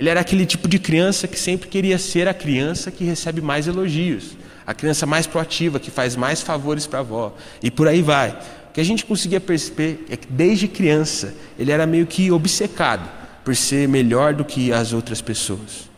Ele 0.01 0.09
era 0.09 0.21
aquele 0.21 0.47
tipo 0.47 0.67
de 0.67 0.79
criança 0.79 1.29
que 1.29 1.39
sempre 1.39 1.69
queria 1.69 1.99
ser 1.99 2.27
a 2.27 2.33
criança 2.33 2.91
que 2.91 3.05
recebe 3.05 3.43
mais 3.43 3.67
elogios, 3.67 4.35
a 4.67 4.73
criança 4.73 5.05
mais 5.05 5.27
proativa, 5.27 5.79
que 5.79 5.91
faz 5.91 6.17
mais 6.17 6.41
favores 6.41 6.87
para 6.87 7.01
a 7.01 7.03
avó. 7.03 7.37
E 7.63 7.71
por 7.71 7.87
aí 7.87 8.01
vai. 8.01 8.31
O 8.31 8.73
que 8.73 8.81
a 8.81 8.85
gente 8.85 9.05
conseguia 9.05 9.39
perceber 9.39 10.07
é 10.09 10.17
que 10.17 10.27
desde 10.27 10.67
criança 10.67 11.35
ele 11.59 11.71
era 11.71 11.87
meio 11.87 12.07
que 12.07 12.33
obcecado 12.33 13.07
por 13.45 13.55
ser 13.55 13.87
melhor 13.89 14.33
do 14.33 14.43
que 14.43 14.73
as 14.73 14.95
outras 14.95 15.21
pessoas. 15.21 15.91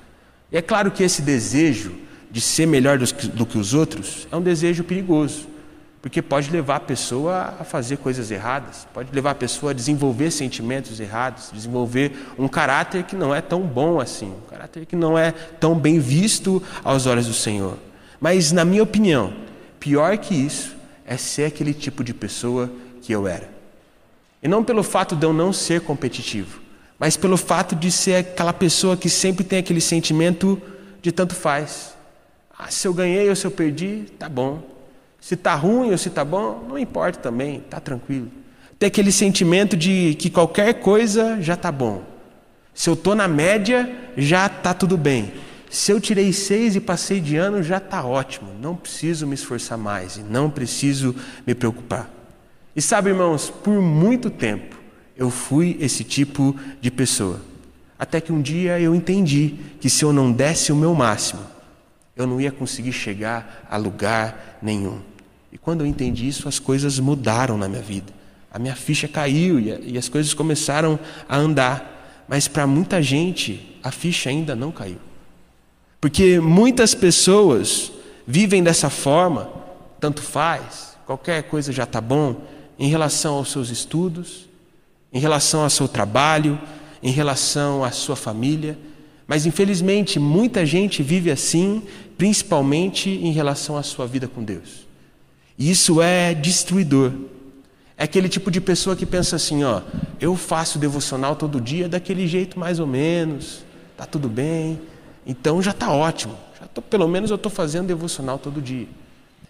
E 0.50 0.56
é 0.56 0.62
claro 0.62 0.90
que 0.90 1.04
esse 1.04 1.22
desejo 1.22 1.94
de 2.28 2.40
ser 2.40 2.66
melhor 2.66 2.98
do 2.98 3.46
que, 3.46 3.56
os 3.56 3.72
outros 3.72 4.26
é 4.32 4.36
um 4.36 4.42
desejo 4.42 4.82
perigoso, 4.82 5.46
porque 6.02 6.20
pode 6.20 6.50
levar 6.50 6.76
a 6.76 6.80
pessoa 6.80 7.54
a 7.60 7.64
fazer 7.64 7.96
coisas 7.96 8.32
erradas, 8.32 8.88
pode 8.92 9.14
levar 9.14 9.30
a 9.30 9.34
pessoa 9.36 9.70
a 9.70 9.74
desenvolver 9.74 10.32
sentimentos 10.32 10.98
errados, 10.98 11.50
desenvolver 11.52 12.34
um 12.36 12.48
caráter 12.48 13.04
que 13.04 13.14
não 13.14 13.32
é 13.32 13.40
tão 13.40 13.62
bom 13.62 14.00
assim, 14.00 14.26
um 14.26 14.50
caráter 14.50 14.84
que 14.84 14.96
não 14.96 15.16
é 15.16 15.30
tão 15.30 15.76
bem 15.76 16.00
visto 16.00 16.60
aos 16.82 17.06
olhos 17.06 17.28
do 17.28 17.32
Senhor. 17.32 17.78
Mas, 18.20 18.50
na 18.50 18.64
minha 18.64 18.82
opinião, 18.82 19.32
pior 19.78 20.18
que 20.18 20.34
isso 20.34 20.74
é 21.06 21.16
ser 21.16 21.44
aquele 21.44 21.72
tipo 21.72 22.02
de 22.02 22.12
pessoa 22.12 22.68
que 23.00 23.12
eu 23.12 23.28
era. 23.28 23.48
E 24.42 24.48
não 24.48 24.64
pelo 24.64 24.82
fato 24.82 25.14
de 25.14 25.24
eu 25.24 25.32
não 25.32 25.52
ser 25.52 25.82
competitivo, 25.82 26.60
mas 26.98 27.16
pelo 27.16 27.36
fato 27.36 27.76
de 27.76 27.92
ser 27.92 28.16
aquela 28.16 28.52
pessoa 28.52 28.96
que 28.96 29.08
sempre 29.08 29.44
tem 29.44 29.60
aquele 29.60 29.80
sentimento 29.80 30.60
de 31.00 31.12
tanto 31.12 31.32
faz. 31.32 31.94
Ah, 32.58 32.68
se 32.70 32.88
eu 32.88 32.92
ganhei 32.92 33.28
ou 33.28 33.36
se 33.36 33.44
eu 33.44 33.52
perdi, 33.52 34.06
tá 34.18 34.28
bom. 34.28 34.71
Se 35.22 35.34
está 35.34 35.54
ruim 35.54 35.92
ou 35.92 35.96
se 35.96 36.08
está 36.08 36.24
bom, 36.24 36.66
não 36.68 36.76
importa 36.76 37.20
também, 37.20 37.58
está 37.58 37.78
tranquilo. 37.78 38.28
Tem 38.76 38.88
aquele 38.88 39.12
sentimento 39.12 39.76
de 39.76 40.16
que 40.18 40.28
qualquer 40.28 40.80
coisa 40.80 41.40
já 41.40 41.54
está 41.54 41.70
bom. 41.70 42.02
Se 42.74 42.90
eu 42.90 42.94
estou 42.94 43.14
na 43.14 43.28
média, 43.28 43.88
já 44.16 44.46
está 44.46 44.74
tudo 44.74 44.96
bem. 44.96 45.32
Se 45.70 45.92
eu 45.92 46.00
tirei 46.00 46.32
seis 46.32 46.74
e 46.74 46.80
passei 46.80 47.20
de 47.20 47.36
ano, 47.36 47.62
já 47.62 47.76
está 47.76 48.04
ótimo. 48.04 48.50
Não 48.60 48.74
preciso 48.74 49.24
me 49.24 49.36
esforçar 49.36 49.78
mais 49.78 50.16
e 50.16 50.22
não 50.22 50.50
preciso 50.50 51.14
me 51.46 51.54
preocupar. 51.54 52.10
E 52.74 52.82
sabe, 52.82 53.10
irmãos, 53.10 53.48
por 53.48 53.80
muito 53.80 54.28
tempo 54.28 54.76
eu 55.16 55.30
fui 55.30 55.76
esse 55.80 56.02
tipo 56.02 56.56
de 56.80 56.90
pessoa. 56.90 57.40
Até 57.96 58.20
que 58.20 58.32
um 58.32 58.42
dia 58.42 58.80
eu 58.80 58.92
entendi 58.92 59.54
que 59.80 59.88
se 59.88 60.04
eu 60.04 60.12
não 60.12 60.32
desse 60.32 60.72
o 60.72 60.76
meu 60.76 60.96
máximo, 60.96 61.42
eu 62.16 62.26
não 62.26 62.40
ia 62.40 62.50
conseguir 62.50 62.92
chegar 62.92 63.68
a 63.70 63.76
lugar 63.76 64.58
nenhum. 64.60 65.11
E 65.52 65.58
quando 65.58 65.82
eu 65.82 65.86
entendi 65.86 66.26
isso, 66.26 66.48
as 66.48 66.58
coisas 66.58 66.98
mudaram 66.98 67.58
na 67.58 67.68
minha 67.68 67.82
vida. 67.82 68.12
A 68.50 68.58
minha 68.58 68.74
ficha 68.74 69.06
caiu 69.06 69.60
e, 69.60 69.98
as 69.98 70.08
coisas 70.08 70.32
começaram 70.32 70.98
a 71.28 71.36
andar. 71.36 72.24
Mas 72.26 72.48
para 72.48 72.66
muita 72.66 73.02
gente, 73.02 73.78
a 73.82 73.90
ficha 73.90 74.30
ainda 74.30 74.56
não 74.56 74.72
caiu. 74.72 74.98
Porque 76.00 76.40
muitas 76.40 76.94
pessoas 76.94 77.92
vivem 78.26 78.62
dessa 78.62 78.88
forma, 78.88 79.50
tanto 80.00 80.22
faz, 80.22 80.96
qualquer 81.06 81.42
coisa 81.44 81.70
já 81.70 81.84
está 81.84 82.00
bom, 82.00 82.36
em 82.78 82.88
relação 82.88 83.34
aos 83.34 83.52
seus 83.52 83.68
estudos, 83.68 84.48
em 85.12 85.20
relação 85.20 85.62
ao 85.62 85.70
seu 85.70 85.86
trabalho, 85.86 86.58
em 87.02 87.10
relação 87.10 87.84
à 87.84 87.90
sua 87.90 88.16
família. 88.16 88.78
Mas 89.26 89.44
infelizmente, 89.44 90.18
muita 90.18 90.64
gente 90.64 91.02
vive 91.02 91.30
assim, 91.30 91.82
principalmente 92.16 93.10
em 93.10 93.32
relação 93.32 93.76
à 93.76 93.82
sua 93.82 94.06
vida 94.06 94.26
com 94.26 94.42
Deus. 94.42 94.81
Isso 95.58 96.00
é 96.00 96.34
destruidor. 96.34 97.12
É 97.96 98.04
aquele 98.04 98.28
tipo 98.28 98.50
de 98.50 98.60
pessoa 98.60 98.96
que 98.96 99.06
pensa 99.06 99.36
assim, 99.36 99.62
ó, 99.64 99.80
eu 100.20 100.34
faço 100.36 100.78
devocional 100.78 101.36
todo 101.36 101.60
dia 101.60 101.88
daquele 101.88 102.26
jeito 102.26 102.58
mais 102.58 102.80
ou 102.80 102.86
menos, 102.86 103.64
tá 103.96 104.06
tudo 104.06 104.28
bem, 104.28 104.80
então 105.26 105.62
já 105.62 105.70
está 105.70 105.90
ótimo. 105.90 106.36
Já 106.60 106.66
tô, 106.66 106.82
pelo 106.82 107.06
menos 107.06 107.30
eu 107.30 107.36
estou 107.36 107.50
fazendo 107.50 107.86
devocional 107.86 108.38
todo 108.38 108.60
dia. 108.60 108.88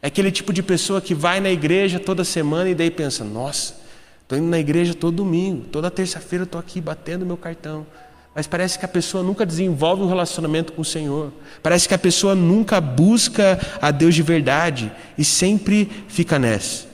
É 0.02 0.08
aquele 0.08 0.30
tipo 0.30 0.52
de 0.52 0.62
pessoa 0.62 1.00
que 1.00 1.14
vai 1.14 1.40
na 1.40 1.50
igreja 1.50 1.98
toda 1.98 2.24
semana 2.24 2.68
e 2.68 2.74
daí 2.74 2.90
pensa, 2.90 3.24
nossa, 3.24 3.76
estou 4.20 4.36
indo 4.36 4.48
na 4.48 4.58
igreja 4.58 4.94
todo 4.94 5.14
domingo, 5.16 5.64
toda 5.70 5.90
terça-feira 5.90 6.44
estou 6.44 6.58
aqui 6.58 6.80
batendo 6.80 7.24
meu 7.24 7.36
cartão. 7.36 7.86
Mas 8.34 8.46
parece 8.46 8.78
que 8.78 8.84
a 8.84 8.88
pessoa 8.88 9.22
nunca 9.22 9.44
desenvolve 9.44 10.02
um 10.02 10.08
relacionamento 10.08 10.72
com 10.72 10.80
o 10.80 10.84
Senhor. 10.84 11.32
Parece 11.62 11.86
que 11.86 11.94
a 11.94 11.98
pessoa 11.98 12.34
nunca 12.34 12.80
busca 12.80 13.60
a 13.80 13.90
Deus 13.90 14.14
de 14.14 14.22
verdade 14.22 14.90
e 15.18 15.24
sempre 15.24 15.90
fica 16.08 16.38
nessa. 16.38 16.86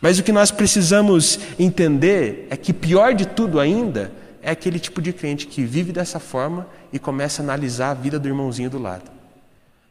Mas 0.00 0.18
o 0.18 0.24
que 0.24 0.32
nós 0.32 0.50
precisamos 0.50 1.38
entender 1.58 2.48
é 2.50 2.56
que 2.56 2.72
pior 2.72 3.14
de 3.14 3.24
tudo 3.24 3.60
ainda 3.60 4.10
é 4.42 4.50
aquele 4.50 4.80
tipo 4.80 5.00
de 5.00 5.12
crente 5.12 5.46
que 5.46 5.62
vive 5.62 5.92
dessa 5.92 6.18
forma 6.18 6.66
e 6.92 6.98
começa 6.98 7.40
a 7.40 7.44
analisar 7.44 7.90
a 7.90 7.94
vida 7.94 8.18
do 8.18 8.26
irmãozinho 8.26 8.68
do 8.68 8.80
lado. 8.80 9.04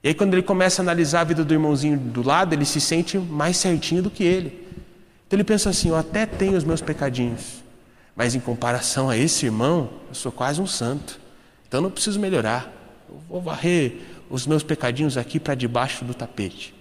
E 0.03 0.09
aí, 0.09 0.13
quando 0.13 0.33
ele 0.33 0.41
começa 0.41 0.81
a 0.81 0.83
analisar 0.83 1.21
a 1.21 1.23
vida 1.23 1.45
do 1.45 1.53
irmãozinho 1.53 1.97
do 1.97 2.25
lado, 2.25 2.53
ele 2.53 2.65
se 2.65 2.81
sente 2.81 3.17
mais 3.17 3.55
certinho 3.55 4.01
do 4.01 4.09
que 4.09 4.23
ele. 4.23 4.67
Então 5.25 5.37
ele 5.37 5.43
pensa 5.45 5.69
assim: 5.69 5.89
eu 5.89 5.95
até 5.95 6.25
tenho 6.25 6.57
os 6.57 6.65
meus 6.65 6.81
pecadinhos, 6.81 7.63
mas 8.21 8.35
em 8.35 8.39
comparação 8.39 9.09
a 9.09 9.17
esse 9.17 9.47
irmão, 9.47 9.89
eu 10.07 10.13
sou 10.13 10.31
quase 10.31 10.61
um 10.61 10.67
santo. 10.67 11.19
Então 11.67 11.81
não 11.81 11.89
preciso 11.89 12.19
melhorar. 12.19 12.71
Eu 13.09 13.19
vou 13.27 13.41
varrer 13.41 13.93
os 14.29 14.45
meus 14.45 14.61
pecadinhos 14.61 15.17
aqui 15.17 15.39
para 15.39 15.55
debaixo 15.55 16.05
do 16.05 16.13
tapete. 16.13 16.71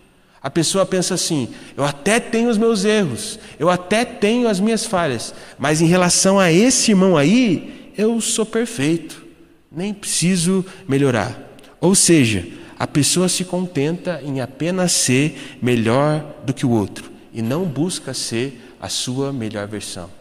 A 0.42 0.50
pessoa 0.50 0.84
pensa 0.84 1.14
assim: 1.14 1.48
eu 1.74 1.82
até 1.82 2.20
tenho 2.20 2.50
os 2.50 2.58
meus 2.58 2.84
erros, 2.84 3.38
eu 3.58 3.70
até 3.70 4.04
tenho 4.04 4.48
as 4.48 4.60
minhas 4.60 4.84
falhas, 4.84 5.34
mas 5.58 5.80
em 5.80 5.86
relação 5.86 6.38
a 6.38 6.52
esse 6.52 6.90
irmão 6.90 7.16
aí, 7.16 7.90
eu 7.96 8.20
sou 8.20 8.44
perfeito, 8.44 9.24
nem 9.72 9.94
preciso 9.94 10.62
melhorar. 10.86 11.40
Ou 11.80 11.94
seja, 11.94 12.46
a 12.78 12.86
pessoa 12.86 13.30
se 13.30 13.46
contenta 13.46 14.20
em 14.22 14.42
apenas 14.42 14.92
ser 14.92 15.56
melhor 15.62 16.22
do 16.44 16.52
que 16.52 16.66
o 16.66 16.70
outro 16.70 17.10
e 17.32 17.40
não 17.40 17.64
busca 17.64 18.12
ser 18.12 18.74
a 18.78 18.90
sua 18.90 19.32
melhor 19.32 19.66
versão. 19.66 20.19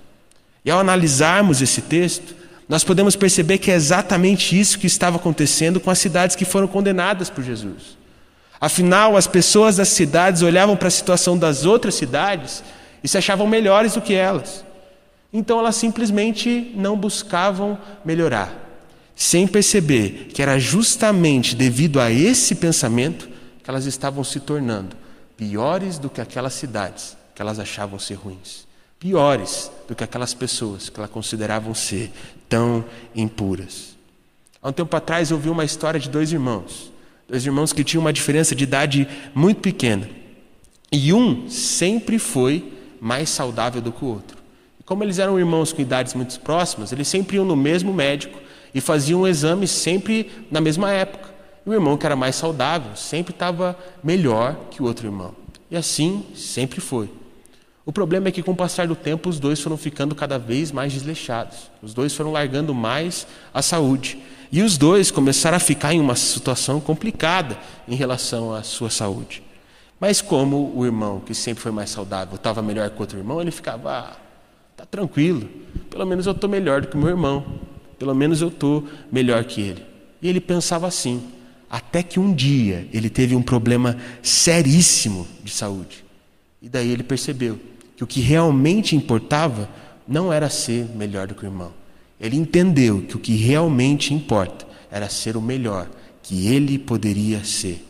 E 0.69 0.71
ao 0.71 0.81
analisarmos 0.81 1.63
esse 1.63 1.81
texto, 1.81 2.35
nós 2.67 2.83
podemos 2.83 3.15
perceber 3.15 3.57
que 3.57 3.71
é 3.71 3.73
exatamente 3.73 4.55
isso 4.55 4.77
que 4.77 4.85
estava 4.85 5.17
acontecendo 5.17 5.79
com 5.79 5.89
as 5.89 5.97
cidades 5.97 6.35
que 6.35 6.45
foram 6.45 6.67
condenadas 6.67 7.27
por 7.27 7.43
Jesus. 7.43 7.97
Afinal, 8.61 9.17
as 9.17 9.25
pessoas 9.25 9.77
das 9.77 9.87
cidades 9.87 10.43
olhavam 10.43 10.77
para 10.77 10.87
a 10.87 10.91
situação 10.91 11.35
das 11.35 11.65
outras 11.65 11.95
cidades 11.95 12.63
e 13.03 13.07
se 13.07 13.17
achavam 13.17 13.47
melhores 13.47 13.95
do 13.95 14.01
que 14.01 14.13
elas. 14.13 14.63
Então 15.33 15.57
elas 15.57 15.75
simplesmente 15.75 16.71
não 16.75 16.95
buscavam 16.95 17.75
melhorar, 18.05 18.53
sem 19.15 19.47
perceber 19.47 20.29
que 20.31 20.39
era 20.39 20.59
justamente 20.59 21.55
devido 21.55 21.99
a 21.99 22.11
esse 22.11 22.53
pensamento 22.53 23.27
que 23.63 23.71
elas 23.71 23.87
estavam 23.87 24.23
se 24.23 24.39
tornando 24.39 24.95
piores 25.35 25.97
do 25.97 26.11
que 26.11 26.21
aquelas 26.21 26.53
cidades 26.53 27.17
que 27.33 27.41
elas 27.41 27.57
achavam 27.57 27.97
ser 27.97 28.13
ruins 28.13 28.68
piores 28.99 29.71
do 29.87 29.95
que 29.95 30.03
aquelas 30.03 30.33
pessoas 30.33 30.89
que 30.89 30.99
ela 30.99 31.07
consideravam 31.07 31.73
ser 31.73 32.11
tão 32.49 32.83
impuras. 33.15 33.95
Há 34.61 34.69
um 34.69 34.73
tempo 34.73 34.95
atrás 34.95 35.31
eu 35.31 35.37
vi 35.37 35.49
uma 35.49 35.63
história 35.63 35.99
de 35.99 36.09
dois 36.09 36.33
irmãos, 36.33 36.91
dois 37.27 37.45
irmãos 37.45 37.71
que 37.71 37.83
tinham 37.83 38.01
uma 38.01 38.11
diferença 38.11 38.53
de 38.53 38.65
idade 38.65 39.07
muito 39.33 39.61
pequena. 39.61 40.09
E 40.91 41.13
um 41.13 41.49
sempre 41.49 42.19
foi 42.19 42.73
mais 42.99 43.29
saudável 43.29 43.81
do 43.81 43.91
que 43.91 44.03
o 44.03 44.07
outro. 44.09 44.37
E 44.79 44.83
como 44.83 45.03
eles 45.03 45.17
eram 45.17 45.39
irmãos 45.39 45.71
com 45.71 45.81
idades 45.81 46.13
muito 46.13 46.37
próximas, 46.41 46.91
eles 46.91 47.07
sempre 47.07 47.37
iam 47.37 47.45
no 47.45 47.55
mesmo 47.55 47.93
médico 47.93 48.37
e 48.73 48.81
faziam 48.81 49.21
um 49.21 49.27
exame 49.27 49.65
sempre 49.65 50.29
na 50.51 50.59
mesma 50.59 50.91
época. 50.91 51.29
E 51.65 51.69
o 51.69 51.73
irmão 51.73 51.95
que 51.95 52.05
era 52.05 52.15
mais 52.15 52.35
saudável 52.35 52.95
sempre 52.95 53.33
estava 53.33 53.77
melhor 54.03 54.57
que 54.71 54.81
o 54.81 54.85
outro 54.85 55.07
irmão. 55.07 55.33
E 55.71 55.77
assim 55.77 56.25
sempre 56.35 56.81
foi. 56.81 57.18
O 57.89 57.91
problema 57.91 58.27
é 58.27 58.31
que, 58.31 58.43
com 58.43 58.51
o 58.51 58.55
passar 58.55 58.87
do 58.87 58.95
tempo, 58.95 59.27
os 59.29 59.39
dois 59.39 59.59
foram 59.59 59.75
ficando 59.75 60.13
cada 60.13 60.37
vez 60.37 60.71
mais 60.71 60.93
desleixados. 60.93 61.71
Os 61.81 61.91
dois 61.91 62.13
foram 62.13 62.31
largando 62.31 62.71
mais 62.71 63.25
a 63.51 63.63
saúde. 63.63 64.19
E 64.51 64.61
os 64.61 64.77
dois 64.77 65.09
começaram 65.09 65.57
a 65.57 65.59
ficar 65.59 65.91
em 65.91 65.99
uma 65.99 66.15
situação 66.15 66.79
complicada 66.79 67.57
em 67.87 67.95
relação 67.95 68.53
à 68.53 68.61
sua 68.61 68.91
saúde. 68.91 69.41
Mas, 69.99 70.21
como 70.21 70.71
o 70.75 70.85
irmão, 70.85 71.19
que 71.19 71.33
sempre 71.33 71.63
foi 71.63 71.71
mais 71.71 71.89
saudável, 71.89 72.35
estava 72.35 72.61
melhor 72.61 72.91
que 72.91 72.97
o 72.97 72.99
outro 72.99 73.17
irmão, 73.17 73.41
ele 73.41 73.49
ficava, 73.49 73.91
ah, 73.91 74.17
tá 74.77 74.85
tranquilo, 74.85 75.49
pelo 75.89 76.05
menos 76.05 76.27
eu 76.27 76.33
estou 76.33 76.47
melhor 76.47 76.81
do 76.81 76.89
que 76.89 76.95
o 76.95 76.99
meu 76.99 77.09
irmão, 77.09 77.43
pelo 77.97 78.13
menos 78.13 78.39
eu 78.39 78.49
estou 78.49 78.87
melhor 79.11 79.43
que 79.45 79.61
ele. 79.61 79.83
E 80.21 80.29
ele 80.29 80.39
pensava 80.39 80.85
assim, 80.85 81.23
até 81.67 82.03
que 82.03 82.19
um 82.19 82.31
dia 82.31 82.87
ele 82.93 83.09
teve 83.09 83.35
um 83.35 83.41
problema 83.41 83.97
seríssimo 84.21 85.27
de 85.43 85.51
saúde. 85.51 86.05
E 86.61 86.69
daí 86.69 86.91
ele 86.91 87.01
percebeu 87.01 87.59
que 87.99 88.03
o 88.05 88.07
que 88.07 88.21
realmente 88.21 88.95
importava 88.95 89.67
não 90.07 90.31
era 90.31 90.49
ser 90.49 90.85
melhor 90.95 91.27
do 91.27 91.35
que 91.35 91.43
o 91.43 91.47
irmão. 91.47 91.73
Ele 92.17 92.37
entendeu 92.37 93.01
que 93.01 93.17
o 93.17 93.19
que 93.19 93.35
realmente 93.35 94.13
importa 94.13 94.65
era 94.89 95.09
ser 95.09 95.35
o 95.35 95.41
melhor 95.41 95.85
que 96.23 96.47
ele 96.47 96.79
poderia 96.79 97.43
ser. 97.43 97.85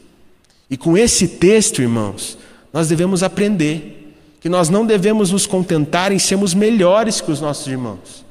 E 0.67 0.75
com 0.75 0.97
esse 0.97 1.27
texto, 1.27 1.83
irmãos, 1.83 2.39
nós 2.73 2.87
devemos 2.89 3.21
aprender 3.21 4.15
que 4.41 4.49
nós 4.49 4.67
não 4.67 4.83
devemos 4.83 5.29
nos 5.29 5.45
contentar 5.45 6.11
em 6.11 6.17
sermos 6.17 6.55
melhores 6.55 7.21
que 7.21 7.31
os 7.31 7.39
nossos 7.39 7.67
irmãos. 7.67 8.25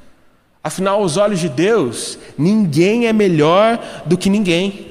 Afinal, 0.61 0.99
aos 0.99 1.15
olhos 1.15 1.39
de 1.39 1.47
Deus, 1.47 2.19
ninguém 2.37 3.07
é 3.07 3.13
melhor 3.13 4.03
do 4.05 4.17
que 4.17 4.29
ninguém. 4.29 4.87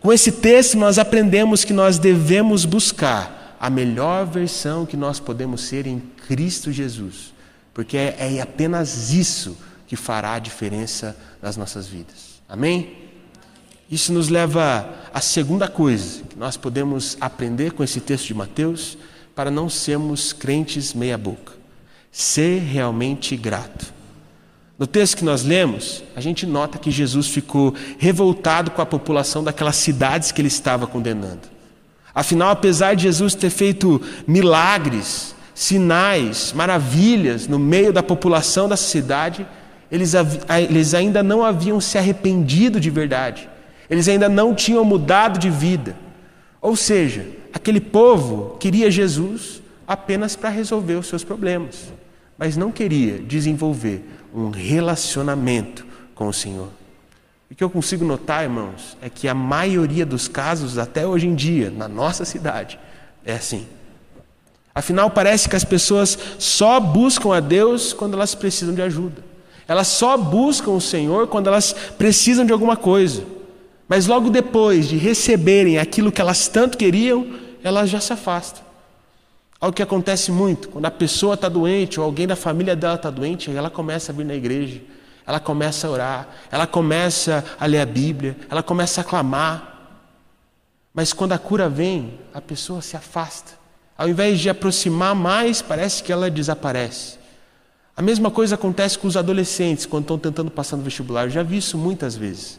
Com 0.00 0.12
esse 0.12 0.32
texto, 0.32 0.76
nós 0.76 0.98
aprendemos 0.98 1.62
que 1.62 1.72
nós 1.72 2.00
devemos 2.00 2.64
buscar 2.64 3.41
a 3.62 3.70
melhor 3.70 4.26
versão 4.26 4.84
que 4.84 4.96
nós 4.96 5.20
podemos 5.20 5.60
ser 5.60 5.86
em 5.86 6.00
Cristo 6.26 6.72
Jesus, 6.72 7.32
porque 7.72 7.96
é, 7.96 8.16
é 8.18 8.40
apenas 8.40 9.12
isso 9.12 9.56
que 9.86 9.94
fará 9.94 10.32
a 10.32 10.40
diferença 10.40 11.16
nas 11.40 11.56
nossas 11.56 11.86
vidas. 11.86 12.42
Amém? 12.48 12.92
Isso 13.88 14.12
nos 14.12 14.28
leva 14.28 14.92
à 15.14 15.20
segunda 15.20 15.68
coisa 15.68 16.24
que 16.24 16.36
nós 16.36 16.56
podemos 16.56 17.16
aprender 17.20 17.70
com 17.70 17.84
esse 17.84 18.00
texto 18.00 18.26
de 18.26 18.34
Mateus, 18.34 18.98
para 19.32 19.48
não 19.48 19.68
sermos 19.68 20.32
crentes 20.32 20.92
meia-boca. 20.92 21.52
Ser 22.10 22.58
realmente 22.62 23.36
grato. 23.36 23.94
No 24.76 24.88
texto 24.88 25.18
que 25.18 25.24
nós 25.24 25.44
lemos, 25.44 26.02
a 26.16 26.20
gente 26.20 26.46
nota 26.46 26.80
que 26.80 26.90
Jesus 26.90 27.28
ficou 27.28 27.72
revoltado 27.96 28.72
com 28.72 28.82
a 28.82 28.86
população 28.86 29.44
daquelas 29.44 29.76
cidades 29.76 30.32
que 30.32 30.40
ele 30.40 30.48
estava 30.48 30.84
condenando. 30.84 31.51
Afinal, 32.14 32.50
apesar 32.50 32.94
de 32.94 33.04
Jesus 33.04 33.34
ter 33.34 33.50
feito 33.50 34.00
milagres, 34.26 35.34
sinais, 35.54 36.52
maravilhas 36.52 37.46
no 37.46 37.58
meio 37.58 37.92
da 37.92 38.02
população 38.02 38.68
da 38.68 38.76
cidade, 38.76 39.46
eles, 39.90 40.12
eles 40.68 40.94
ainda 40.94 41.22
não 41.22 41.44
haviam 41.44 41.80
se 41.80 41.98
arrependido 41.98 42.80
de 42.80 42.90
verdade, 42.90 43.48
eles 43.88 44.08
ainda 44.08 44.28
não 44.28 44.54
tinham 44.54 44.84
mudado 44.84 45.38
de 45.38 45.50
vida. 45.50 45.96
Ou 46.60 46.76
seja, 46.76 47.26
aquele 47.52 47.80
povo 47.80 48.56
queria 48.58 48.90
Jesus 48.90 49.62
apenas 49.86 50.36
para 50.36 50.48
resolver 50.48 50.94
os 50.94 51.06
seus 51.06 51.24
problemas, 51.24 51.92
mas 52.38 52.56
não 52.56 52.70
queria 52.70 53.18
desenvolver 53.18 54.04
um 54.34 54.50
relacionamento 54.50 55.84
com 56.14 56.28
o 56.28 56.32
Senhor. 56.32 56.68
O 57.52 57.54
que 57.54 57.62
eu 57.62 57.68
consigo 57.68 58.02
notar, 58.02 58.44
irmãos, 58.44 58.96
é 59.02 59.10
que 59.10 59.28
a 59.28 59.34
maioria 59.34 60.06
dos 60.06 60.26
casos, 60.26 60.78
até 60.78 61.06
hoje 61.06 61.26
em 61.26 61.34
dia, 61.34 61.70
na 61.70 61.86
nossa 61.86 62.24
cidade, 62.24 62.78
é 63.26 63.34
assim. 63.34 63.66
Afinal, 64.74 65.10
parece 65.10 65.50
que 65.50 65.54
as 65.54 65.62
pessoas 65.62 66.18
só 66.38 66.80
buscam 66.80 67.36
a 67.36 67.40
Deus 67.40 67.92
quando 67.92 68.14
elas 68.14 68.34
precisam 68.34 68.74
de 68.74 68.80
ajuda. 68.80 69.22
Elas 69.68 69.88
só 69.88 70.16
buscam 70.16 70.70
o 70.70 70.80
Senhor 70.80 71.26
quando 71.26 71.48
elas 71.48 71.74
precisam 71.98 72.46
de 72.46 72.54
alguma 72.54 72.74
coisa. 72.74 73.22
Mas 73.86 74.06
logo 74.06 74.30
depois 74.30 74.88
de 74.88 74.96
receberem 74.96 75.76
aquilo 75.76 76.10
que 76.10 76.22
elas 76.22 76.48
tanto 76.48 76.78
queriam, 76.78 77.38
elas 77.62 77.90
já 77.90 78.00
se 78.00 78.14
afastam. 78.14 78.62
Algo 79.60 79.76
que 79.76 79.82
acontece 79.82 80.32
muito, 80.32 80.70
quando 80.70 80.86
a 80.86 80.90
pessoa 80.90 81.34
está 81.34 81.50
doente 81.50 82.00
ou 82.00 82.06
alguém 82.06 82.26
da 82.26 82.34
família 82.34 82.74
dela 82.74 82.94
está 82.94 83.10
doente, 83.10 83.54
ela 83.54 83.68
começa 83.68 84.10
a 84.10 84.14
vir 84.14 84.24
na 84.24 84.34
igreja, 84.34 84.80
ela 85.26 85.40
começa 85.40 85.86
a 85.86 85.90
orar, 85.90 86.28
ela 86.50 86.66
começa 86.66 87.44
a 87.58 87.66
ler 87.66 87.80
a 87.80 87.86
Bíblia, 87.86 88.36
ela 88.50 88.62
começa 88.62 89.00
a 89.00 89.04
clamar. 89.04 89.68
Mas 90.92 91.12
quando 91.12 91.32
a 91.32 91.38
cura 91.38 91.68
vem, 91.68 92.18
a 92.34 92.40
pessoa 92.40 92.82
se 92.82 92.96
afasta. 92.96 93.52
Ao 93.96 94.08
invés 94.08 94.40
de 94.40 94.50
aproximar 94.50 95.14
mais, 95.14 95.62
parece 95.62 96.02
que 96.02 96.12
ela 96.12 96.30
desaparece. 96.30 97.18
A 97.96 98.02
mesma 98.02 98.30
coisa 98.30 98.54
acontece 98.54 98.98
com 98.98 99.06
os 99.06 99.16
adolescentes 99.16 99.86
quando 99.86 100.04
estão 100.04 100.18
tentando 100.18 100.50
passar 100.50 100.76
no 100.76 100.82
vestibular. 100.82 101.24
Eu 101.24 101.30
já 101.30 101.42
vi 101.42 101.58
isso 101.58 101.76
muitas 101.76 102.16
vezes. 102.16 102.58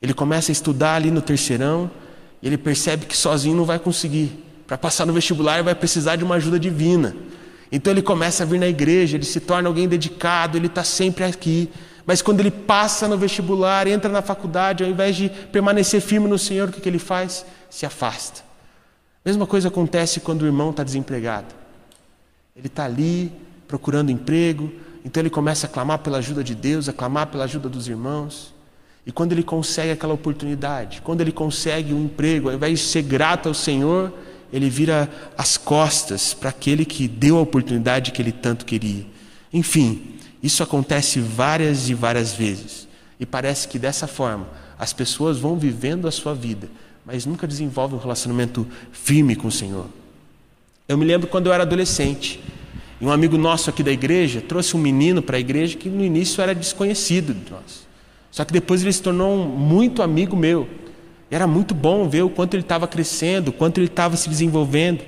Ele 0.00 0.14
começa 0.14 0.50
a 0.50 0.54
estudar 0.54 0.94
ali 0.94 1.10
no 1.10 1.20
terceirão 1.20 1.90
e 2.42 2.46
ele 2.46 2.58
percebe 2.58 3.06
que 3.06 3.16
sozinho 3.16 3.56
não 3.56 3.64
vai 3.64 3.78
conseguir. 3.78 4.44
Para 4.66 4.76
passar 4.76 5.06
no 5.06 5.12
vestibular, 5.12 5.62
vai 5.62 5.74
precisar 5.74 6.16
de 6.16 6.24
uma 6.24 6.36
ajuda 6.36 6.58
divina. 6.58 7.14
Então 7.70 7.92
ele 7.92 8.02
começa 8.02 8.42
a 8.42 8.46
vir 8.46 8.60
na 8.60 8.68
igreja, 8.68 9.16
ele 9.16 9.24
se 9.24 9.40
torna 9.40 9.68
alguém 9.68 9.88
dedicado, 9.88 10.56
ele 10.56 10.66
está 10.66 10.84
sempre 10.84 11.24
aqui. 11.24 11.70
Mas 12.04 12.22
quando 12.22 12.40
ele 12.40 12.50
passa 12.50 13.08
no 13.08 13.18
vestibular, 13.18 13.86
entra 13.88 14.10
na 14.10 14.22
faculdade, 14.22 14.84
ao 14.84 14.90
invés 14.90 15.16
de 15.16 15.28
permanecer 15.28 16.00
firme 16.00 16.28
no 16.28 16.38
Senhor, 16.38 16.68
o 16.68 16.72
que, 16.72 16.80
que 16.80 16.88
ele 16.88 17.00
faz? 17.00 17.44
Se 17.68 17.84
afasta. 17.84 18.42
Mesma 19.24 19.44
coisa 19.44 19.68
acontece 19.68 20.20
quando 20.20 20.42
o 20.42 20.46
irmão 20.46 20.70
está 20.70 20.84
desempregado. 20.84 21.52
Ele 22.54 22.68
está 22.68 22.84
ali 22.84 23.32
procurando 23.66 24.10
emprego, 24.10 24.72
então 25.04 25.20
ele 25.20 25.30
começa 25.30 25.66
a 25.66 25.68
clamar 25.68 25.98
pela 25.98 26.18
ajuda 26.18 26.44
de 26.44 26.54
Deus, 26.54 26.88
a 26.88 26.92
clamar 26.92 27.26
pela 27.26 27.42
ajuda 27.42 27.68
dos 27.68 27.88
irmãos. 27.88 28.54
E 29.04 29.10
quando 29.10 29.32
ele 29.32 29.42
consegue 29.42 29.90
aquela 29.90 30.14
oportunidade, 30.14 31.00
quando 31.02 31.20
ele 31.20 31.32
consegue 31.32 31.92
um 31.92 32.04
emprego, 32.04 32.48
ao 32.48 32.54
invés 32.54 32.78
de 32.78 32.86
ser 32.86 33.02
grato 33.02 33.48
ao 33.48 33.54
Senhor, 33.54 34.12
ele 34.52 34.70
vira 34.70 35.10
as 35.36 35.56
costas 35.56 36.32
para 36.32 36.50
aquele 36.50 36.84
que 36.84 37.08
deu 37.08 37.36
a 37.38 37.42
oportunidade 37.42 38.12
que 38.12 38.22
ele 38.22 38.32
tanto 38.32 38.64
queria. 38.64 39.04
Enfim, 39.52 40.16
isso 40.42 40.62
acontece 40.62 41.20
várias 41.20 41.88
e 41.88 41.94
várias 41.94 42.32
vezes. 42.32 42.86
E 43.18 43.26
parece 43.26 43.66
que 43.68 43.78
dessa 43.78 44.06
forma 44.06 44.46
as 44.78 44.92
pessoas 44.92 45.38
vão 45.38 45.58
vivendo 45.58 46.06
a 46.06 46.10
sua 46.10 46.34
vida, 46.34 46.68
mas 47.04 47.24
nunca 47.24 47.46
desenvolvem 47.46 47.98
um 47.98 48.02
relacionamento 48.02 48.66
firme 48.92 49.34
com 49.34 49.48
o 49.48 49.52
Senhor. 49.52 49.86
Eu 50.86 50.96
me 50.96 51.04
lembro 51.04 51.26
quando 51.26 51.46
eu 51.46 51.52
era 51.52 51.62
adolescente, 51.62 52.40
e 53.00 53.04
um 53.04 53.10
amigo 53.10 53.36
nosso 53.36 53.68
aqui 53.68 53.82
da 53.82 53.92
igreja 53.92 54.40
trouxe 54.40 54.76
um 54.76 54.80
menino 54.80 55.20
para 55.20 55.36
a 55.36 55.40
igreja 55.40 55.76
que 55.76 55.88
no 55.88 56.04
início 56.04 56.40
era 56.40 56.54
desconhecido 56.54 57.34
de 57.34 57.50
nós. 57.50 57.86
Só 58.30 58.44
que 58.44 58.52
depois 58.52 58.82
ele 58.82 58.92
se 58.92 59.02
tornou 59.02 59.34
um 59.34 59.46
muito 59.46 60.02
amigo 60.02 60.36
meu. 60.36 60.68
Era 61.30 61.46
muito 61.46 61.74
bom 61.74 62.08
ver 62.08 62.22
o 62.22 62.30
quanto 62.30 62.54
ele 62.54 62.62
estava 62.62 62.86
crescendo, 62.86 63.48
o 63.48 63.52
quanto 63.52 63.78
ele 63.78 63.86
estava 63.86 64.16
se 64.16 64.28
desenvolvendo. 64.28 65.02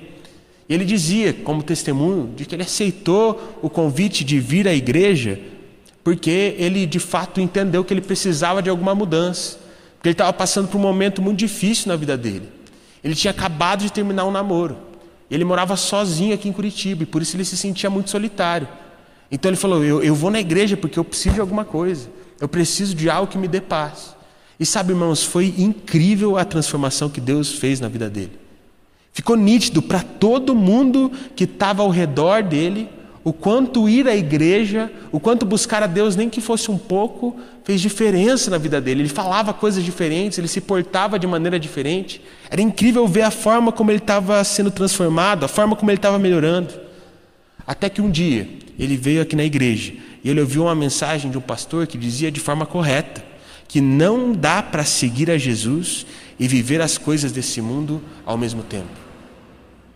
E 0.67 0.73
ele 0.73 0.85
dizia, 0.85 1.33
como 1.33 1.63
testemunho, 1.63 2.33
de 2.35 2.45
que 2.45 2.55
ele 2.55 2.63
aceitou 2.63 3.57
o 3.61 3.69
convite 3.69 4.23
de 4.23 4.39
vir 4.39 4.67
à 4.67 4.73
igreja 4.73 5.39
porque 6.03 6.55
ele 6.57 6.85
de 6.85 6.99
fato 6.99 7.39
entendeu 7.39 7.83
que 7.83 7.93
ele 7.93 8.01
precisava 8.01 8.61
de 8.61 8.69
alguma 8.69 8.95
mudança. 8.95 9.59
Porque 9.95 10.09
ele 10.09 10.13
estava 10.13 10.33
passando 10.33 10.67
por 10.67 10.77
um 10.77 10.81
momento 10.81 11.21
muito 11.21 11.37
difícil 11.37 11.89
na 11.89 11.95
vida 11.95 12.17
dele. 12.17 12.49
Ele 13.03 13.13
tinha 13.13 13.29
acabado 13.29 13.81
de 13.81 13.91
terminar 13.91 14.25
um 14.25 14.31
namoro. 14.31 14.77
Ele 15.29 15.45
morava 15.45 15.75
sozinho 15.75 16.33
aqui 16.33 16.49
em 16.49 16.51
Curitiba 16.53 17.03
e 17.03 17.05
por 17.05 17.21
isso 17.21 17.35
ele 17.35 17.45
se 17.45 17.55
sentia 17.55 17.89
muito 17.89 18.09
solitário. 18.09 18.67
Então 19.29 19.49
ele 19.49 19.57
falou: 19.57 19.83
eu, 19.83 20.01
eu 20.01 20.15
vou 20.15 20.31
na 20.31 20.39
igreja 20.39 20.75
porque 20.75 20.97
eu 20.97 21.03
preciso 21.03 21.35
de 21.35 21.41
alguma 21.41 21.65
coisa. 21.65 22.09
Eu 22.39 22.47
preciso 22.47 22.95
de 22.95 23.09
algo 23.09 23.31
que 23.31 23.37
me 23.37 23.47
dê 23.47 23.61
paz. 23.61 24.15
E 24.59 24.65
sabe, 24.65 24.91
irmãos, 24.91 25.23
foi 25.23 25.53
incrível 25.57 26.37
a 26.37 26.43
transformação 26.43 27.09
que 27.09 27.21
Deus 27.21 27.53
fez 27.53 27.79
na 27.79 27.87
vida 27.87 28.09
dele. 28.09 28.33
Ficou 29.13 29.37
nítido 29.37 29.81
para 29.81 30.01
todo 30.01 30.53
mundo 30.53 31.11
que 31.35 31.45
estava 31.45 31.81
ao 31.81 31.89
redor 31.89 32.43
dele 32.43 32.89
o 33.23 33.33
quanto 33.33 33.87
ir 33.87 34.07
à 34.07 34.15
igreja, 34.15 34.91
o 35.11 35.19
quanto 35.19 35.45
buscar 35.45 35.83
a 35.83 35.87
Deus, 35.87 36.15
nem 36.15 36.29
que 36.29 36.41
fosse 36.41 36.71
um 36.71 36.77
pouco, 36.77 37.35
fez 37.63 37.79
diferença 37.79 38.49
na 38.49 38.57
vida 38.57 38.81
dele. 38.81 39.01
Ele 39.01 39.09
falava 39.09 39.53
coisas 39.53 39.83
diferentes, 39.83 40.37
ele 40.37 40.47
se 40.47 40.61
portava 40.61 41.19
de 41.19 41.27
maneira 41.27 41.59
diferente. 41.59 42.21
Era 42.49 42.61
incrível 42.61 43.07
ver 43.07 43.23
a 43.23 43.31
forma 43.31 43.71
como 43.71 43.91
ele 43.91 43.99
estava 43.99 44.43
sendo 44.43 44.71
transformado, 44.71 45.43
a 45.43 45.47
forma 45.47 45.75
como 45.75 45.91
ele 45.91 45.97
estava 45.97 46.17
melhorando. 46.17 46.73
Até 47.67 47.89
que 47.89 48.01
um 48.01 48.09
dia 48.09 48.47
ele 48.77 48.97
veio 48.97 49.21
aqui 49.21 49.35
na 49.35 49.43
igreja 49.43 49.93
e 50.23 50.29
ele 50.29 50.39
ouviu 50.39 50.63
uma 50.63 50.75
mensagem 50.75 51.29
de 51.29 51.37
um 51.37 51.41
pastor 51.41 51.87
que 51.87 51.97
dizia 51.97 52.31
de 52.31 52.39
forma 52.39 52.65
correta 52.65 53.28
que 53.69 53.79
não 53.79 54.33
dá 54.33 54.63
para 54.63 54.83
seguir 54.83 55.29
a 55.29 55.37
Jesus 55.37 56.03
e 56.39 56.47
viver 56.47 56.81
as 56.81 56.97
coisas 56.97 57.31
desse 57.31 57.61
mundo 57.61 58.01
ao 58.25 58.35
mesmo 58.35 58.63
tempo. 58.63 58.89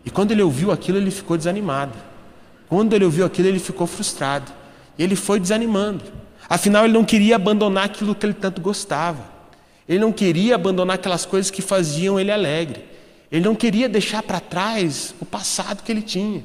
E 0.06 0.12
quando 0.12 0.32
ele 0.32 0.44
ouviu 0.44 0.72
aquilo, 0.72 1.00
ele 1.00 1.10
ficou 1.10 1.36
desanimado. 1.36 1.98
Quando 2.70 2.94
ele 2.94 3.04
ouviu 3.04 3.26
aquilo, 3.26 3.48
ele 3.48 3.58
ficou 3.58 3.88
frustrado. 3.88 4.52
Ele 4.98 5.16
foi 5.16 5.40
desanimando. 5.40 6.04
Afinal, 6.48 6.86
ele 6.86 6.94
não 6.94 7.04
queria 7.04 7.36
abandonar 7.36 7.86
aquilo 7.86 8.14
que 8.14 8.24
ele 8.24 8.36
tanto 8.36 8.62
gostava. 8.62 9.28
Ele 9.90 10.00
não 10.00 10.12
queria 10.12 10.54
abandonar 10.54 10.96
aquelas 10.96 11.26
coisas 11.26 11.50
que 11.50 11.62
faziam 11.62 12.20
ele 12.20 12.32
alegre. 12.32 12.86
Ele 13.32 13.44
não 13.44 13.56
queria 13.56 13.90
deixar 13.90 14.22
para 14.22 14.40
trás 14.40 15.16
o 15.20 15.26
passado 15.26 15.82
que 15.82 15.92
ele 15.92 16.04
tinha. 16.04 16.44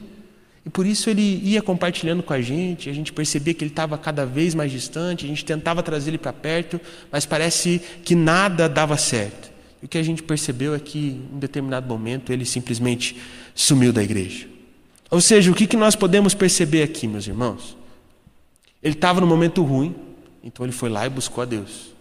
E 0.69 0.71
por 0.71 0.87
isso 0.87 1.09
ele 1.09 1.41
ia 1.43 1.63
compartilhando 1.63 2.23
com 2.23 2.35
a 2.35 2.43
gente, 2.43 2.91
a 2.91 2.93
gente 2.93 3.11
percebia 3.11 3.55
que 3.55 3.65
ele 3.65 3.71
estava 3.71 3.97
cada 3.97 4.27
vez 4.27 4.55
mais 4.55 4.71
distante, 4.71 5.25
a 5.25 5.29
gente 5.29 5.43
tentava 5.43 5.83
trazer 5.83 6.11
ele 6.11 6.19
para 6.19 6.31
perto, 6.31 6.79
mas 7.11 7.25
parece 7.25 7.81
que 8.05 8.15
nada 8.15 8.69
dava 8.69 8.95
certo. 8.99 9.51
E 9.83 9.87
o 9.87 9.89
que 9.89 9.97
a 9.97 10.03
gente 10.03 10.23
percebeu 10.23 10.75
é 10.75 10.79
que, 10.79 11.23
em 11.33 11.39
determinado 11.39 11.89
momento, 11.89 12.31
ele 12.35 12.45
simplesmente 12.45 13.17
sumiu 13.55 13.95
da 13.95 14.03
igreja. 14.03 14.47
Ou 15.11 15.23
seja, 15.23 15.51
o 15.51 15.55
que, 15.55 15.67
que 15.67 15.75
nós 15.75 15.97
podemos 15.97 16.35
perceber 16.35 16.83
aqui, 16.83 17.09
meus 17.09 17.27
irmãos? 17.27 17.75
Ele 18.83 18.93
estava 18.93 19.23
no 19.23 19.27
momento 19.27 19.63
ruim, 19.63 19.95
então 20.45 20.67
ele 20.67 20.73
foi 20.75 20.91
lá 20.91 21.07
e 21.07 21.09
buscou 21.09 21.41
a 21.41 21.47
Deus. 21.47 21.95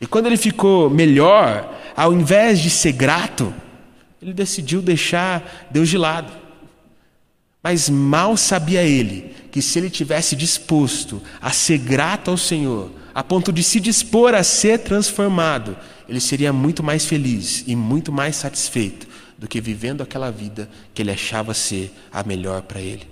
E 0.00 0.06
quando 0.06 0.26
ele 0.26 0.36
ficou 0.36 0.88
melhor, 0.88 1.76
ao 1.96 2.12
invés 2.12 2.60
de 2.60 2.70
ser 2.70 2.92
grato, 2.92 3.52
ele 4.22 4.32
decidiu 4.32 4.80
deixar 4.80 5.66
Deus 5.72 5.88
de 5.88 5.98
lado. 5.98 6.45
Mas 7.66 7.90
mal 7.90 8.36
sabia 8.36 8.84
ele 8.84 9.32
que 9.50 9.60
se 9.60 9.76
ele 9.76 9.90
tivesse 9.90 10.36
disposto 10.36 11.20
a 11.40 11.50
ser 11.50 11.78
grato 11.78 12.30
ao 12.30 12.36
Senhor, 12.36 12.92
a 13.12 13.24
ponto 13.24 13.52
de 13.52 13.60
se 13.60 13.80
dispor 13.80 14.36
a 14.36 14.44
ser 14.44 14.78
transformado, 14.78 15.76
ele 16.08 16.20
seria 16.20 16.52
muito 16.52 16.80
mais 16.80 17.04
feliz 17.04 17.64
e 17.66 17.74
muito 17.74 18.12
mais 18.12 18.36
satisfeito 18.36 19.08
do 19.36 19.48
que 19.48 19.60
vivendo 19.60 20.00
aquela 20.00 20.30
vida 20.30 20.70
que 20.94 21.02
ele 21.02 21.10
achava 21.10 21.52
ser 21.54 21.92
a 22.12 22.22
melhor 22.22 22.62
para 22.62 22.80
ele. 22.80 23.08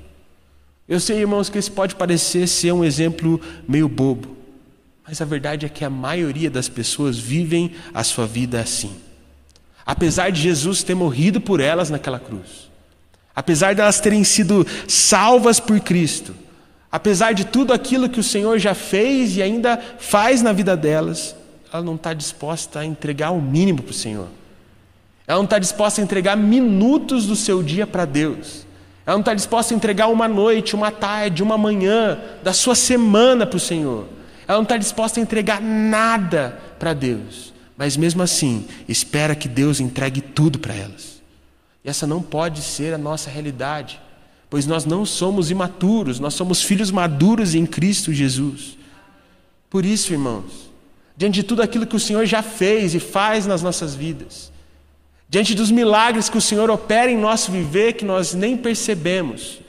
Eu 0.88 1.01
sei, 1.01 1.19
irmãos, 1.19 1.49
que 1.49 1.59
isso 1.59 1.73
pode 1.73 1.97
parecer 1.97 2.47
ser 2.47 2.71
um 2.73 2.85
exemplo 2.85 3.40
meio 3.67 3.88
bobo, 3.88 4.37
mas 5.05 5.21
a 5.21 5.25
verdade 5.25 5.67
é 5.67 5.69
que 5.69 5.85
a 5.85 5.90
maioria 5.90 6.49
das 6.49 6.69
pessoas 6.69 7.19
vivem 7.19 7.73
a 7.93 8.05
sua 8.05 8.25
vida 8.25 8.61
assim. 8.61 8.95
Apesar 9.85 10.31
de 10.31 10.40
Jesus 10.40 10.85
ter 10.85 10.95
morrido 10.95 11.40
por 11.40 11.59
elas 11.59 11.90
naquela 11.90 12.21
cruz, 12.21 12.63
apesar 13.35 13.75
de 13.75 13.81
elas 13.81 14.01
terem 14.01 14.23
sido 14.25 14.66
salvas 14.87 15.59
por 15.59 15.81
Cristo, 15.81 16.35
apesar 16.90 17.33
de 17.33 17.44
tudo 17.44 17.73
aquilo 17.73 18.09
que 18.09 18.20
o 18.20 18.25
Senhor 18.25 18.59
já 18.59 18.75
fez 18.75 19.37
e 19.37 19.42
ainda 19.42 19.79
faz 19.99 20.42
na 20.42 20.53
vida 20.53 20.77
delas, 20.77 21.35
ela 21.73 21.83
não 21.83 21.97
está 21.97 22.14
disposta 22.14 22.81
a 22.81 22.85
entregar 22.85 23.33
o 23.33 23.40
mínimo 23.40 23.83
para 23.83 23.90
o 23.90 23.94
Senhor. 23.94 24.29
Ela 25.27 25.38
não 25.38 25.44
está 25.44 25.59
disposta 25.59 26.01
a 26.01 26.05
entregar 26.05 26.37
minutos 26.37 27.27
do 27.27 27.35
seu 27.35 27.62
dia 27.62 27.87
para 27.87 28.05
Deus. 28.05 28.64
Ela 29.07 29.16
não 29.16 29.20
está 29.20 29.35
disposta 29.35 29.75
a 29.75 29.77
entregar 29.77 30.07
uma 30.09 30.29
noite, 30.29 30.75
uma 30.75 30.90
tarde, 30.90 31.42
uma 31.42 31.59
manhã 31.59 32.18
da 32.42 32.53
sua 32.53 32.75
semana 32.75 33.47
para 33.47 33.57
o 33.57 33.61
Senhor. 33.61 34.07
Ela 34.47 34.59
não 34.59 34.62
está 34.62 34.77
disposta 34.77 35.18
a 35.18 35.23
entregar 35.23 35.61
nada 35.61 36.59
para 36.79 36.92
Deus. 36.92 37.53
Mas 37.77 37.97
mesmo 37.97 38.23
assim, 38.23 38.66
espera 38.88 39.35
que 39.35 39.49
Deus 39.49 39.81
entregue 39.81 40.20
tudo 40.20 40.59
para 40.59 40.75
elas. 40.75 41.13
E 41.85 41.88
essa 41.88 42.07
não 42.07 42.23
pode 42.23 42.62
ser 42.62 42.94
a 42.94 42.99
nossa 42.99 43.29
realidade, 43.29 44.01
pois 44.49 44.66
nós 44.66 44.87
não 44.87 45.05
somos 45.05 45.51
imaturos, 45.51 46.18
nós 46.18 46.35
somos 46.35 46.62
filhos 46.62 46.90
maduros 46.90 47.55
em 47.55 47.66
Cristo 47.66 48.12
Jesus. 48.12 48.79
Por 49.68 49.85
isso, 49.85 50.12
irmãos, 50.12 50.70
diante 51.16 51.35
de 51.35 51.42
tudo 51.42 51.61
aquilo 51.61 51.87
que 51.87 51.97
o 51.97 52.01
Senhor 52.01 52.25
já 52.25 52.42
fez 52.42 52.94
e 52.94 53.01
faz 53.01 53.44
nas 53.44 53.62
nossas 53.62 53.94
vidas, 53.94 54.51
diante 55.29 55.55
dos 55.55 55.70
milagres 55.70 56.29
que 56.31 56.38
o 56.38 56.40
Senhor 56.40 56.70
opera 56.70 57.11
em 57.11 57.18
nosso 57.18 57.53
viver 57.53 57.92
que 57.94 58.05
nós 58.05 58.33
nem 58.33 58.57
percebemos, 58.57 59.61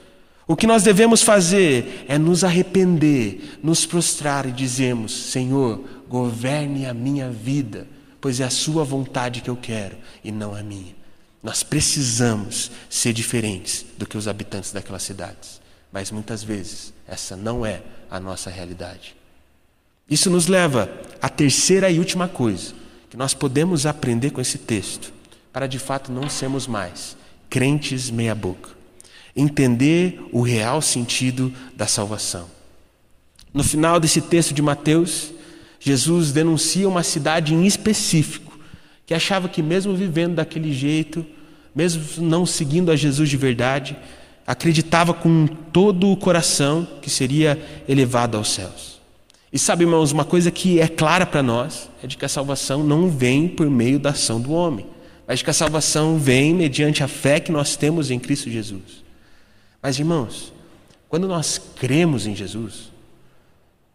o 0.47 0.55
que 0.55 0.67
nós 0.67 0.83
devemos 0.83 1.21
fazer 1.23 2.05
é 2.07 2.17
nos 2.17 2.43
arrepender, 2.43 3.59
nos 3.63 3.85
prostrar 3.85 4.45
e 4.45 4.51
dizermos: 4.51 5.11
Senhor, 5.11 5.83
governe 6.07 6.85
a 6.85 6.93
minha 6.93 7.31
vida, 7.31 7.87
pois 8.21 8.39
é 8.39 8.43
a 8.43 8.49
Sua 8.51 8.83
vontade 8.83 9.41
que 9.41 9.49
eu 9.49 9.57
quero 9.57 9.97
e 10.23 10.31
não 10.31 10.55
a 10.55 10.61
minha. 10.61 11.04
Nós 11.45 11.61
precisamos 11.61 12.71
ser 12.89 13.13
diferentes 13.13 13.85
do 13.99 14.07
que 14.07 14.17
os 14.17 14.27
habitantes 14.27 14.71
daquelas 14.71 15.03
cidades, 15.03 15.61
mas 15.91 16.09
muitas 16.09 16.41
vezes 16.41 16.91
essa 17.07 17.35
não 17.35 17.63
é 17.63 17.83
a 18.09 18.19
nossa 18.19 18.49
realidade. 18.49 19.15
Isso 20.09 20.27
nos 20.31 20.47
leva 20.47 20.89
à 21.21 21.29
terceira 21.29 21.87
e 21.91 21.99
última 21.99 22.27
coisa 22.27 22.73
que 23.11 23.15
nós 23.15 23.35
podemos 23.35 23.85
aprender 23.85 24.31
com 24.31 24.41
esse 24.41 24.57
texto, 24.57 25.13
para 25.53 25.67
de 25.67 25.77
fato 25.77 26.11
não 26.11 26.27
sermos 26.27 26.65
mais 26.65 27.15
crentes 27.47 28.09
meia-boca. 28.09 28.71
Entender 29.35 30.27
o 30.31 30.41
real 30.41 30.81
sentido 30.81 31.53
da 31.75 31.85
salvação. 31.85 32.49
No 33.53 33.63
final 33.63 33.99
desse 33.99 34.19
texto 34.19 34.51
de 34.51 34.63
Mateus, 34.63 35.31
Jesus 35.79 36.31
denuncia 36.31 36.89
uma 36.89 37.03
cidade 37.03 37.53
em 37.53 37.67
específico 37.67 38.57
que 39.05 39.13
achava 39.13 39.47
que, 39.47 39.61
mesmo 39.61 39.95
vivendo 39.95 40.33
daquele 40.33 40.73
jeito, 40.73 41.23
mesmo 41.75 42.23
não 42.23 42.45
seguindo 42.45 42.89
a 42.89 42.95
Jesus 42.95 43.29
de 43.29 43.35
verdade, 43.35 43.97
acreditava 44.47 45.13
com 45.13 45.45
todo 45.45 46.09
o 46.09 46.15
coração 46.15 46.87
que 47.01 47.09
seria 47.09 47.59
elevado 47.87 48.37
aos 48.37 48.49
céus. 48.49 48.95
E 49.51 49.59
sabe, 49.59 49.83
irmãos, 49.83 50.11
uma 50.11 50.25
coisa 50.25 50.51
que 50.51 50.79
é 50.79 50.87
clara 50.87 51.25
para 51.25 51.43
nós 51.43 51.89
é 52.03 52.07
de 52.07 52.17
que 52.17 52.25
a 52.25 52.29
salvação 52.29 52.83
não 52.83 53.09
vem 53.09 53.47
por 53.47 53.69
meio 53.69 53.99
da 53.99 54.11
ação 54.11 54.39
do 54.39 54.51
homem, 54.53 54.85
mas 55.27 55.39
de 55.39 55.43
que 55.43 55.49
a 55.49 55.53
salvação 55.53 56.17
vem 56.17 56.53
mediante 56.53 57.03
a 57.03 57.07
fé 57.07 57.39
que 57.39 57.51
nós 57.51 57.75
temos 57.75 58.11
em 58.11 58.19
Cristo 58.19 58.49
Jesus. 58.49 59.03
Mas, 59.81 59.97
irmãos, 59.97 60.53
quando 61.09 61.27
nós 61.27 61.59
cremos 61.75 62.27
em 62.27 62.35
Jesus, 62.35 62.91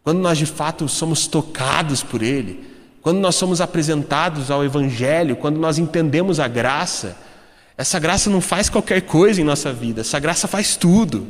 quando 0.03 0.21
nós 0.21 0.38
de 0.38 0.47
fato 0.47 0.88
somos 0.88 1.27
tocados 1.27 2.03
por 2.03 2.23
Ele, 2.23 2.64
quando 3.03 3.19
nós 3.19 3.35
somos 3.35 3.61
apresentados 3.61 4.51
ao 4.51 4.64
Evangelho, 4.64 5.37
quando 5.37 5.59
nós 5.59 5.79
entendemos 5.79 6.40
a 6.40 6.49
graça, 6.49 7.16
essa 7.81 7.99
graça 7.99 8.29
não 8.29 8.43
faz 8.43 8.69
qualquer 8.69 9.01
coisa 9.01 9.40
em 9.40 9.45
nossa 9.45 9.73
vida, 9.73 10.03
essa 10.03 10.19
graça 10.19 10.47
faz 10.47 10.77
tudo. 10.77 11.27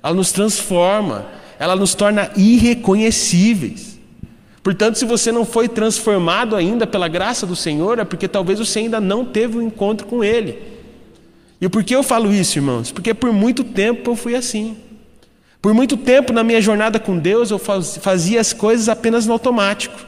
Ela 0.00 0.14
nos 0.14 0.30
transforma, 0.30 1.26
ela 1.58 1.74
nos 1.74 1.92
torna 1.92 2.30
irreconhecíveis. 2.36 3.98
Portanto, 4.62 4.96
se 4.96 5.04
você 5.04 5.32
não 5.32 5.44
foi 5.44 5.66
transformado 5.68 6.54
ainda 6.54 6.86
pela 6.86 7.08
graça 7.08 7.44
do 7.44 7.56
Senhor, 7.56 7.98
é 7.98 8.04
porque 8.04 8.28
talvez 8.28 8.60
você 8.60 8.78
ainda 8.78 9.00
não 9.00 9.24
teve 9.24 9.58
um 9.58 9.62
encontro 9.62 10.06
com 10.06 10.22
Ele. 10.22 10.62
E 11.60 11.68
por 11.68 11.82
que 11.82 11.96
eu 11.96 12.04
falo 12.04 12.32
isso, 12.32 12.58
irmãos? 12.58 12.92
Porque 12.92 13.12
por 13.12 13.32
muito 13.32 13.64
tempo 13.64 14.12
eu 14.12 14.14
fui 14.14 14.36
assim. 14.36 14.76
Por 15.60 15.74
muito 15.74 15.96
tempo 15.96 16.32
na 16.32 16.44
minha 16.44 16.60
jornada 16.60 17.00
com 17.00 17.18
Deus 17.18 17.50
eu 17.50 17.58
fazia 17.58 18.40
as 18.40 18.52
coisas 18.52 18.88
apenas 18.88 19.26
no 19.26 19.32
automático. 19.32 19.98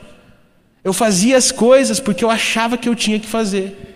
Eu 0.85 0.92
fazia 0.92 1.37
as 1.37 1.50
coisas 1.50 1.98
porque 1.98 2.24
eu 2.24 2.31
achava 2.31 2.79
que 2.79 2.88
eu 2.88 2.94
tinha 2.94 3.18
que 3.18 3.26
fazer. 3.26 3.89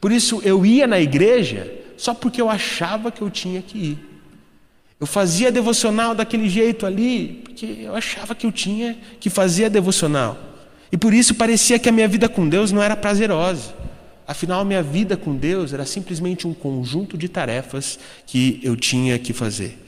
Por 0.00 0.10
isso 0.10 0.40
eu 0.44 0.64
ia 0.64 0.86
na 0.86 1.00
igreja 1.00 1.70
só 1.96 2.14
porque 2.14 2.40
eu 2.40 2.48
achava 2.48 3.12
que 3.12 3.20
eu 3.20 3.30
tinha 3.30 3.60
que 3.60 3.78
ir. 3.78 3.98
Eu 4.98 5.06
fazia 5.06 5.50
devocional 5.50 6.14
daquele 6.14 6.48
jeito 6.48 6.84
ali, 6.86 7.40
porque 7.44 7.66
eu 7.82 7.94
achava 7.94 8.34
que 8.34 8.46
eu 8.46 8.52
tinha 8.52 8.98
que 9.18 9.30
fazer 9.30 9.66
a 9.66 9.68
devocional. 9.68 10.38
E 10.92 10.96
por 10.96 11.14
isso 11.14 11.34
parecia 11.34 11.78
que 11.78 11.88
a 11.88 11.92
minha 11.92 12.08
vida 12.08 12.28
com 12.28 12.48
Deus 12.48 12.72
não 12.72 12.82
era 12.82 12.96
prazerosa. 12.96 13.74
Afinal, 14.26 14.60
a 14.60 14.64
minha 14.64 14.82
vida 14.82 15.16
com 15.16 15.34
Deus 15.34 15.72
era 15.72 15.84
simplesmente 15.84 16.46
um 16.46 16.54
conjunto 16.54 17.18
de 17.18 17.28
tarefas 17.28 17.98
que 18.26 18.60
eu 18.62 18.76
tinha 18.76 19.18
que 19.18 19.32
fazer. 19.32 19.78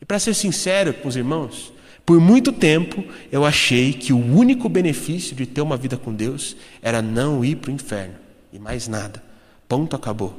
E 0.00 0.04
para 0.04 0.18
ser 0.18 0.34
sincero 0.34 0.94
com 0.94 1.08
os 1.08 1.16
irmãos, 1.16 1.72
por 2.04 2.20
muito 2.20 2.52
tempo 2.52 3.04
eu 3.30 3.44
achei 3.44 3.92
que 3.92 4.12
o 4.12 4.18
único 4.18 4.68
benefício 4.68 5.36
de 5.36 5.46
ter 5.46 5.60
uma 5.60 5.76
vida 5.76 5.96
com 5.96 6.12
Deus 6.12 6.56
era 6.80 7.00
não 7.00 7.44
ir 7.44 7.56
para 7.56 7.70
o 7.70 7.74
inferno 7.74 8.14
e 8.52 8.58
mais 8.58 8.88
nada. 8.88 9.22
Ponto, 9.72 9.96
acabou. 9.96 10.38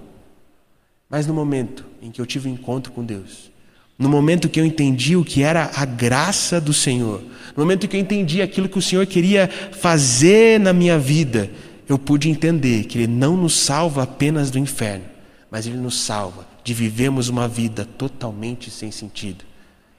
Mas 1.09 1.25
no 1.25 1.33
momento 1.33 1.83
em 2.03 2.11
que 2.11 2.21
eu 2.21 2.25
tive 2.27 2.47
um 2.47 2.53
encontro 2.53 2.91
com 2.91 3.03
Deus, 3.03 3.49
no 3.97 4.07
momento 4.07 4.47
que 4.47 4.59
eu 4.59 4.63
entendi 4.63 5.15
o 5.15 5.25
que 5.25 5.41
era 5.41 5.71
a 5.75 5.85
graça 5.85 6.61
do 6.61 6.71
Senhor, 6.71 7.19
no 7.57 7.63
momento 7.63 7.87
que 7.87 7.97
eu 7.97 7.99
entendi 7.99 8.43
aquilo 8.43 8.69
que 8.69 8.77
o 8.77 8.81
Senhor 8.81 9.03
queria 9.07 9.49
fazer 9.71 10.59
na 10.59 10.71
minha 10.71 10.99
vida, 10.99 11.49
eu 11.89 11.97
pude 11.97 12.29
entender 12.29 12.83
que 12.83 12.99
Ele 12.99 13.07
não 13.07 13.35
nos 13.35 13.55
salva 13.55 14.03
apenas 14.03 14.51
do 14.51 14.59
inferno, 14.59 15.05
mas 15.49 15.65
Ele 15.65 15.77
nos 15.77 15.99
salva 15.99 16.45
de 16.63 16.71
vivermos 16.75 17.27
uma 17.27 17.47
vida 17.47 17.85
totalmente 17.97 18.69
sem 18.69 18.91
sentido. 18.91 19.43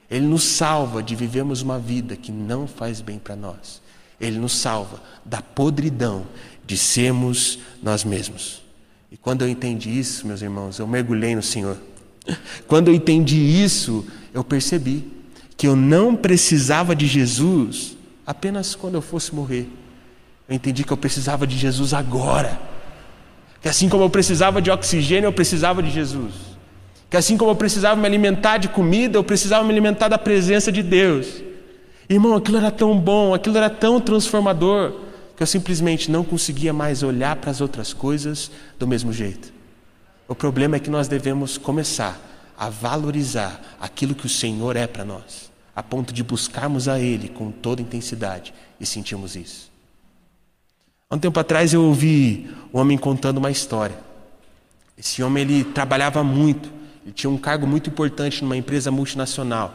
Ele 0.09 0.25
nos 0.25 0.45
salva 0.45 1.03
de 1.03 1.13
vivermos 1.13 1.61
uma 1.61 1.77
vida 1.77 2.15
que 2.15 2.31
não 2.31 2.67
faz 2.67 3.01
bem 3.01 3.19
para 3.19 3.35
nós. 3.35 3.81
Ele 4.17 4.39
nos 4.39 4.55
salva 4.55 5.03
da 5.25 5.41
podridão 5.41 6.25
de 6.65 6.77
sermos 6.77 7.59
nós 7.83 8.05
mesmos. 8.05 8.63
E 9.11 9.17
quando 9.17 9.43
eu 9.43 9.49
entendi 9.49 9.97
isso, 9.97 10.25
meus 10.27 10.41
irmãos, 10.41 10.79
eu 10.79 10.87
mergulhei 10.87 11.35
no 11.35 11.43
Senhor. 11.43 11.77
Quando 12.67 12.89
eu 12.89 12.93
entendi 12.93 13.37
isso, 13.37 14.05
eu 14.33 14.43
percebi 14.43 15.03
que 15.55 15.67
eu 15.67 15.75
não 15.75 16.15
precisava 16.15 16.95
de 16.95 17.07
Jesus 17.07 17.95
apenas 18.25 18.75
quando 18.75 18.95
eu 18.95 19.01
fosse 19.01 19.33
morrer. 19.33 19.67
Eu 20.47 20.55
entendi 20.55 20.83
que 20.83 20.91
eu 20.91 20.97
precisava 20.97 21.47
de 21.47 21.57
Jesus 21.57 21.93
agora. 21.93 22.59
Que 23.61 23.69
assim 23.69 23.89
como 23.89 24.03
eu 24.03 24.09
precisava 24.09 24.61
de 24.61 24.69
oxigênio, 24.69 25.27
eu 25.27 25.33
precisava 25.33 25.81
de 25.81 25.89
Jesus. 25.89 26.33
Que 27.09 27.17
assim 27.17 27.37
como 27.37 27.51
eu 27.51 27.55
precisava 27.55 27.99
me 27.99 28.05
alimentar 28.05 28.57
de 28.57 28.67
comida, 28.67 29.17
eu 29.17 29.23
precisava 29.23 29.63
me 29.63 29.71
alimentar 29.71 30.07
da 30.07 30.17
presença 30.17 30.71
de 30.71 30.83
Deus. 30.83 31.41
Irmão, 32.09 32.35
aquilo 32.35 32.57
era 32.57 32.69
tão 32.69 32.99
bom, 32.99 33.33
aquilo 33.33 33.57
era 33.57 33.69
tão 33.69 33.99
transformador, 33.99 34.93
que 35.35 35.43
eu 35.43 35.47
simplesmente 35.47 36.09
não 36.09 36.23
conseguia 36.23 36.71
mais 36.71 37.03
olhar 37.03 37.35
para 37.35 37.51
as 37.51 37.61
outras 37.61 37.93
coisas 37.93 38.49
do 38.79 38.87
mesmo 38.87 39.11
jeito. 39.11 39.53
O 40.27 40.33
problema 40.33 40.77
é 40.77 40.79
que 40.79 40.89
nós 40.89 41.07
devemos 41.07 41.57
começar 41.57 42.19
a 42.57 42.69
valorizar 42.69 43.61
aquilo 43.79 44.15
que 44.15 44.25
o 44.25 44.29
Senhor 44.29 44.75
é 44.75 44.87
para 44.87 45.03
nós, 45.03 45.51
a 45.75 45.83
ponto 45.83 46.13
de 46.13 46.23
buscarmos 46.23 46.87
a 46.87 46.99
Ele 46.99 47.27
com 47.27 47.51
toda 47.51 47.81
intensidade 47.81 48.53
e 48.79 48.85
sentirmos 48.85 49.35
isso. 49.35 49.69
Há 51.09 51.15
um 51.15 51.19
tempo 51.19 51.39
atrás 51.39 51.73
eu 51.73 51.83
ouvi 51.83 52.49
um 52.73 52.79
homem 52.79 52.97
contando 52.97 53.37
uma 53.37 53.51
história. 53.51 53.97
Esse 54.97 55.21
homem 55.21 55.43
ele 55.43 55.63
trabalhava 55.63 56.23
muito, 56.23 56.71
ele 57.03 57.13
tinha 57.13 57.29
um 57.29 57.37
cargo 57.37 57.67
muito 57.67 57.89
importante 57.89 58.41
numa 58.41 58.57
empresa 58.57 58.89
multinacional. 58.89 59.73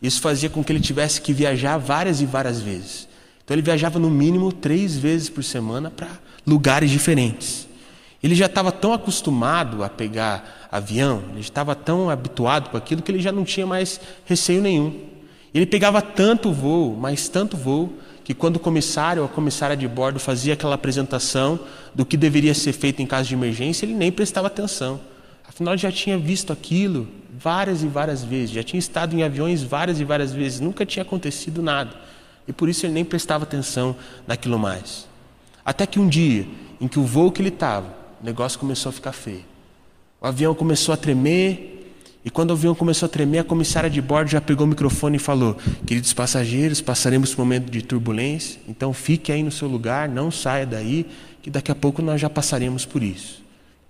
Isso 0.00 0.20
fazia 0.20 0.50
com 0.50 0.62
que 0.62 0.70
ele 0.70 0.80
tivesse 0.80 1.20
que 1.20 1.32
viajar 1.32 1.78
várias 1.78 2.20
e 2.20 2.26
várias 2.26 2.60
vezes. 2.60 3.08
Então 3.44 3.54
ele 3.54 3.62
viajava 3.62 3.98
no 3.98 4.10
mínimo 4.10 4.52
três 4.52 4.96
vezes 4.96 5.28
por 5.28 5.44
semana 5.44 5.90
para 5.90 6.08
lugares 6.46 6.90
diferentes. 6.90 7.68
Ele 8.22 8.34
já 8.34 8.46
estava 8.46 8.72
tão 8.72 8.94
acostumado 8.94 9.84
a 9.84 9.88
pegar 9.88 10.68
avião, 10.72 11.22
ele 11.32 11.40
estava 11.40 11.74
tão 11.74 12.08
habituado 12.08 12.70
com 12.70 12.76
aquilo 12.76 13.02
que 13.02 13.12
ele 13.12 13.20
já 13.20 13.30
não 13.30 13.44
tinha 13.44 13.66
mais 13.66 14.00
receio 14.24 14.62
nenhum. 14.62 14.98
Ele 15.52 15.66
pegava 15.66 16.00
tanto 16.00 16.50
voo, 16.50 16.96
mas 16.98 17.28
tanto 17.28 17.56
voo, 17.56 17.92
que 18.24 18.32
quando 18.32 18.56
o 18.56 18.58
comissário 18.58 19.22
ou 19.22 19.28
a 19.28 19.30
comissária 19.30 19.76
de 19.76 19.86
bordo 19.86 20.18
fazia 20.18 20.54
aquela 20.54 20.74
apresentação 20.74 21.60
do 21.94 22.06
que 22.06 22.16
deveria 22.16 22.54
ser 22.54 22.72
feito 22.72 23.02
em 23.02 23.06
caso 23.06 23.28
de 23.28 23.34
emergência, 23.34 23.84
ele 23.84 23.92
nem 23.92 24.10
prestava 24.10 24.46
atenção. 24.46 24.98
Afinal, 25.46 25.74
ele 25.74 25.82
já 25.82 25.92
tinha 25.92 26.16
visto 26.16 26.50
aquilo 26.50 27.06
várias 27.38 27.82
e 27.82 27.86
várias 27.86 28.24
vezes, 28.24 28.50
já 28.50 28.62
tinha 28.62 28.78
estado 28.78 29.14
em 29.14 29.22
aviões 29.22 29.62
várias 29.62 30.00
e 30.00 30.04
várias 30.04 30.32
vezes, 30.32 30.60
nunca 30.60 30.86
tinha 30.86 31.02
acontecido 31.02 31.62
nada. 31.62 31.94
E 32.46 32.52
por 32.52 32.68
isso 32.68 32.86
ele 32.86 32.92
nem 32.92 33.04
prestava 33.04 33.44
atenção 33.44 33.96
naquilo 34.26 34.58
mais. 34.58 35.06
Até 35.64 35.86
que 35.86 35.98
um 35.98 36.08
dia, 36.08 36.46
em 36.80 36.86
que 36.86 36.98
o 36.98 37.04
voo 37.04 37.32
que 37.32 37.40
ele 37.40 37.48
estava 37.48 38.04
o 38.20 38.24
negócio 38.24 38.58
começou 38.58 38.88
a 38.88 38.92
ficar 38.94 39.12
feio. 39.12 39.44
O 40.18 40.26
avião 40.26 40.54
começou 40.54 40.94
a 40.94 40.96
tremer, 40.96 41.92
e 42.24 42.30
quando 42.30 42.48
o 42.48 42.52
avião 42.54 42.74
começou 42.74 43.04
a 43.04 43.08
tremer, 43.10 43.40
a 43.40 43.44
comissária 43.44 43.90
de 43.90 44.00
bordo 44.00 44.30
já 44.30 44.40
pegou 44.40 44.64
o 44.64 44.70
microfone 44.70 45.16
e 45.16 45.18
falou: 45.18 45.58
Queridos 45.86 46.14
passageiros, 46.14 46.80
passaremos 46.80 47.34
por 47.34 47.42
um 47.42 47.44
momento 47.44 47.70
de 47.70 47.82
turbulência, 47.82 48.58
então 48.66 48.94
fique 48.94 49.30
aí 49.30 49.42
no 49.42 49.52
seu 49.52 49.68
lugar, 49.68 50.08
não 50.08 50.30
saia 50.30 50.64
daí, 50.64 51.06
que 51.42 51.50
daqui 51.50 51.70
a 51.70 51.74
pouco 51.74 52.00
nós 52.00 52.18
já 52.18 52.30
passaremos 52.30 52.86
por 52.86 53.02
isso. 53.02 53.42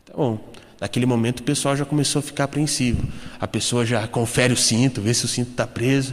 Tá 0.05 0.15
bom. 0.17 0.41
Naquele 0.81 1.07
momento 1.07 1.41
o 1.41 1.43
pessoal 1.45 1.77
já 1.77 1.85
começou 1.85 2.19
a 2.19 2.23
ficar 2.23 2.45
apreensivo. 2.45 3.07
A 3.41 3.47
pessoa 3.47 3.87
já 3.87 4.05
confere 4.09 4.53
o 4.53 4.57
cinto, 4.57 5.01
vê 5.01 5.15
se 5.15 5.25
o 5.25 5.29
cinto 5.29 5.53
está 5.53 5.65
preso, 5.65 6.13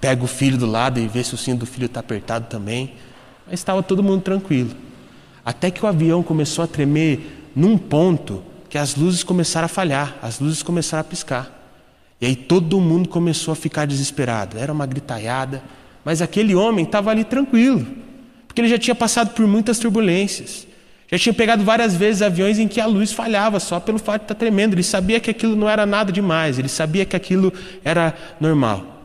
pega 0.00 0.22
o 0.22 0.26
filho 0.26 0.56
do 0.56 0.66
lado 0.66 0.98
e 0.98 1.06
vê 1.06 1.22
se 1.22 1.34
o 1.34 1.38
cinto 1.38 1.60
do 1.60 1.66
filho 1.66 1.86
está 1.86 2.00
apertado 2.00 2.46
também. 2.46 2.94
Mas 3.46 3.60
estava 3.60 3.82
todo 3.82 4.02
mundo 4.02 4.22
tranquilo. 4.22 4.70
Até 5.44 5.70
que 5.70 5.84
o 5.84 5.88
avião 5.88 6.22
começou 6.22 6.64
a 6.64 6.68
tremer 6.68 7.50
num 7.54 7.78
ponto 7.78 8.42
que 8.68 8.76
as 8.76 8.94
luzes 8.94 9.24
começaram 9.24 9.64
a 9.66 9.68
falhar, 9.68 10.16
as 10.20 10.38
luzes 10.40 10.62
começaram 10.62 11.00
a 11.00 11.04
piscar. 11.04 11.50
E 12.20 12.26
aí 12.26 12.36
todo 12.36 12.80
mundo 12.80 13.08
começou 13.08 13.52
a 13.52 13.56
ficar 13.56 13.86
desesperado. 13.86 14.58
Era 14.58 14.72
uma 14.72 14.86
gritaiada, 14.86 15.62
mas 16.04 16.20
aquele 16.20 16.54
homem 16.54 16.84
estava 16.84 17.10
ali 17.10 17.24
tranquilo, 17.24 17.86
porque 18.46 18.60
ele 18.60 18.68
já 18.68 18.78
tinha 18.78 18.94
passado 18.94 19.30
por 19.34 19.46
muitas 19.46 19.78
turbulências. 19.78 20.66
Já 21.10 21.18
tinha 21.18 21.32
pegado 21.32 21.64
várias 21.64 21.96
vezes 21.96 22.20
aviões 22.20 22.58
em 22.58 22.68
que 22.68 22.80
a 22.80 22.86
luz 22.86 23.12
falhava 23.12 23.58
só 23.58 23.80
pelo 23.80 23.98
fato 23.98 24.20
de 24.20 24.24
estar 24.24 24.34
tremendo. 24.34 24.74
Ele 24.74 24.82
sabia 24.82 25.18
que 25.18 25.30
aquilo 25.30 25.56
não 25.56 25.68
era 25.68 25.86
nada 25.86 26.12
demais, 26.12 26.58
ele 26.58 26.68
sabia 26.68 27.06
que 27.06 27.16
aquilo 27.16 27.50
era 27.82 28.14
normal. 28.38 28.97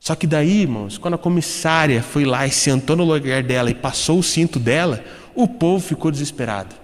Só 0.00 0.14
que 0.14 0.26
daí, 0.26 0.62
irmãos, 0.62 0.96
quando 0.96 1.14
a 1.14 1.18
comissária 1.18 2.02
foi 2.02 2.24
lá 2.24 2.46
e 2.46 2.50
sentou 2.50 2.96
no 2.96 3.04
lugar 3.04 3.42
dela 3.42 3.70
e 3.70 3.74
passou 3.74 4.18
o 4.18 4.22
cinto 4.22 4.58
dela, 4.58 5.04
o 5.34 5.46
povo 5.46 5.86
ficou 5.86 6.10
desesperado. 6.10 6.74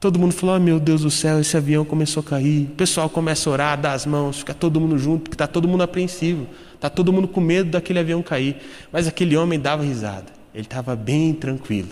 Todo 0.00 0.18
mundo 0.18 0.34
falou: 0.34 0.56
oh, 0.56 0.60
meu 0.60 0.80
Deus 0.80 1.02
do 1.02 1.10
céu, 1.10 1.40
esse 1.40 1.56
avião 1.56 1.84
começou 1.84 2.20
a 2.20 2.24
cair. 2.24 2.64
O 2.64 2.74
pessoal 2.74 3.08
começa 3.08 3.48
a 3.48 3.52
orar, 3.52 3.80
dar 3.80 3.92
as 3.92 4.04
mãos, 4.04 4.40
fica 4.40 4.52
todo 4.52 4.80
mundo 4.80 4.98
junto, 4.98 5.22
porque 5.22 5.34
está 5.34 5.46
todo 5.46 5.68
mundo 5.68 5.84
apreensivo. 5.84 6.48
Está 6.74 6.90
todo 6.90 7.12
mundo 7.12 7.28
com 7.28 7.40
medo 7.40 7.70
daquele 7.70 8.00
avião 8.00 8.20
cair. 8.22 8.56
Mas 8.92 9.06
aquele 9.06 9.36
homem 9.36 9.58
dava 9.58 9.84
risada. 9.84 10.26
Ele 10.52 10.64
estava 10.64 10.96
bem 10.96 11.32
tranquilo. 11.32 11.88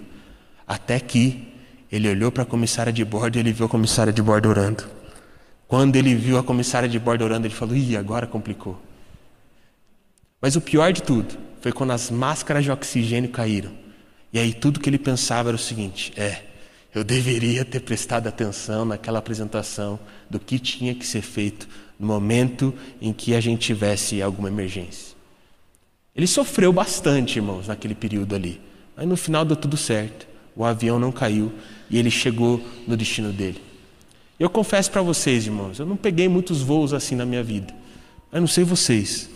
Até 0.66 0.98
que 1.00 1.48
ele 1.90 2.08
olhou 2.08 2.30
para 2.32 2.42
a 2.42 2.46
comissária 2.46 2.92
de 2.92 3.04
bordo 3.04 3.36
e 3.36 3.40
ele 3.40 3.52
viu 3.52 3.66
a 3.66 3.68
comissária 3.68 4.12
de 4.12 4.20
bordo 4.20 4.48
orando. 4.48 4.84
Quando 5.66 5.96
ele 5.96 6.14
viu 6.14 6.36
a 6.36 6.42
comissária 6.42 6.88
de 6.88 6.98
bordo 6.98 7.24
orando, 7.24 7.46
ele 7.46 7.54
falou: 7.54 7.74
ih, 7.74 7.96
agora 7.96 8.26
complicou. 8.26 8.78
Mas 10.42 10.56
o 10.56 10.60
pior 10.60 10.92
de 10.92 11.04
tudo 11.04 11.38
foi 11.60 11.70
quando 11.70 11.92
as 11.92 12.10
máscaras 12.10 12.64
de 12.64 12.70
oxigênio 12.72 13.30
caíram. 13.30 13.70
E 14.32 14.38
aí 14.40 14.52
tudo 14.52 14.80
que 14.80 14.90
ele 14.90 14.98
pensava 14.98 15.50
era 15.50 15.56
o 15.56 15.58
seguinte: 15.58 16.12
é 16.16 16.42
eu 16.94 17.02
deveria 17.02 17.64
ter 17.64 17.80
prestado 17.80 18.26
atenção 18.26 18.84
naquela 18.84 19.18
apresentação 19.18 19.98
do 20.28 20.38
que 20.38 20.58
tinha 20.58 20.94
que 20.94 21.06
ser 21.06 21.22
feito 21.22 21.66
no 21.98 22.06
momento 22.06 22.74
em 23.00 23.12
que 23.12 23.34
a 23.34 23.40
gente 23.40 23.60
tivesse 23.60 24.20
alguma 24.20 24.48
emergência. 24.48 25.16
Ele 26.14 26.26
sofreu 26.26 26.70
bastante, 26.72 27.38
irmãos, 27.38 27.68
naquele 27.68 27.94
período 27.94 28.34
ali. 28.34 28.60
Mas 28.94 29.06
no 29.06 29.16
final 29.16 29.44
deu 29.44 29.56
tudo 29.56 29.76
certo. 29.76 30.26
O 30.54 30.64
avião 30.64 30.98
não 30.98 31.10
caiu 31.10 31.50
e 31.88 31.98
ele 31.98 32.10
chegou 32.10 32.62
no 32.86 32.94
destino 32.94 33.32
dele. 33.32 33.62
Eu 34.38 34.50
confesso 34.50 34.90
para 34.90 35.00
vocês, 35.00 35.46
irmãos, 35.46 35.78
eu 35.78 35.86
não 35.86 35.96
peguei 35.96 36.28
muitos 36.28 36.60
voos 36.60 36.92
assim 36.92 37.14
na 37.14 37.24
minha 37.24 37.42
vida. 37.42 37.72
Eu 38.30 38.40
não 38.40 38.48
sei 38.48 38.64
vocês. 38.64 39.30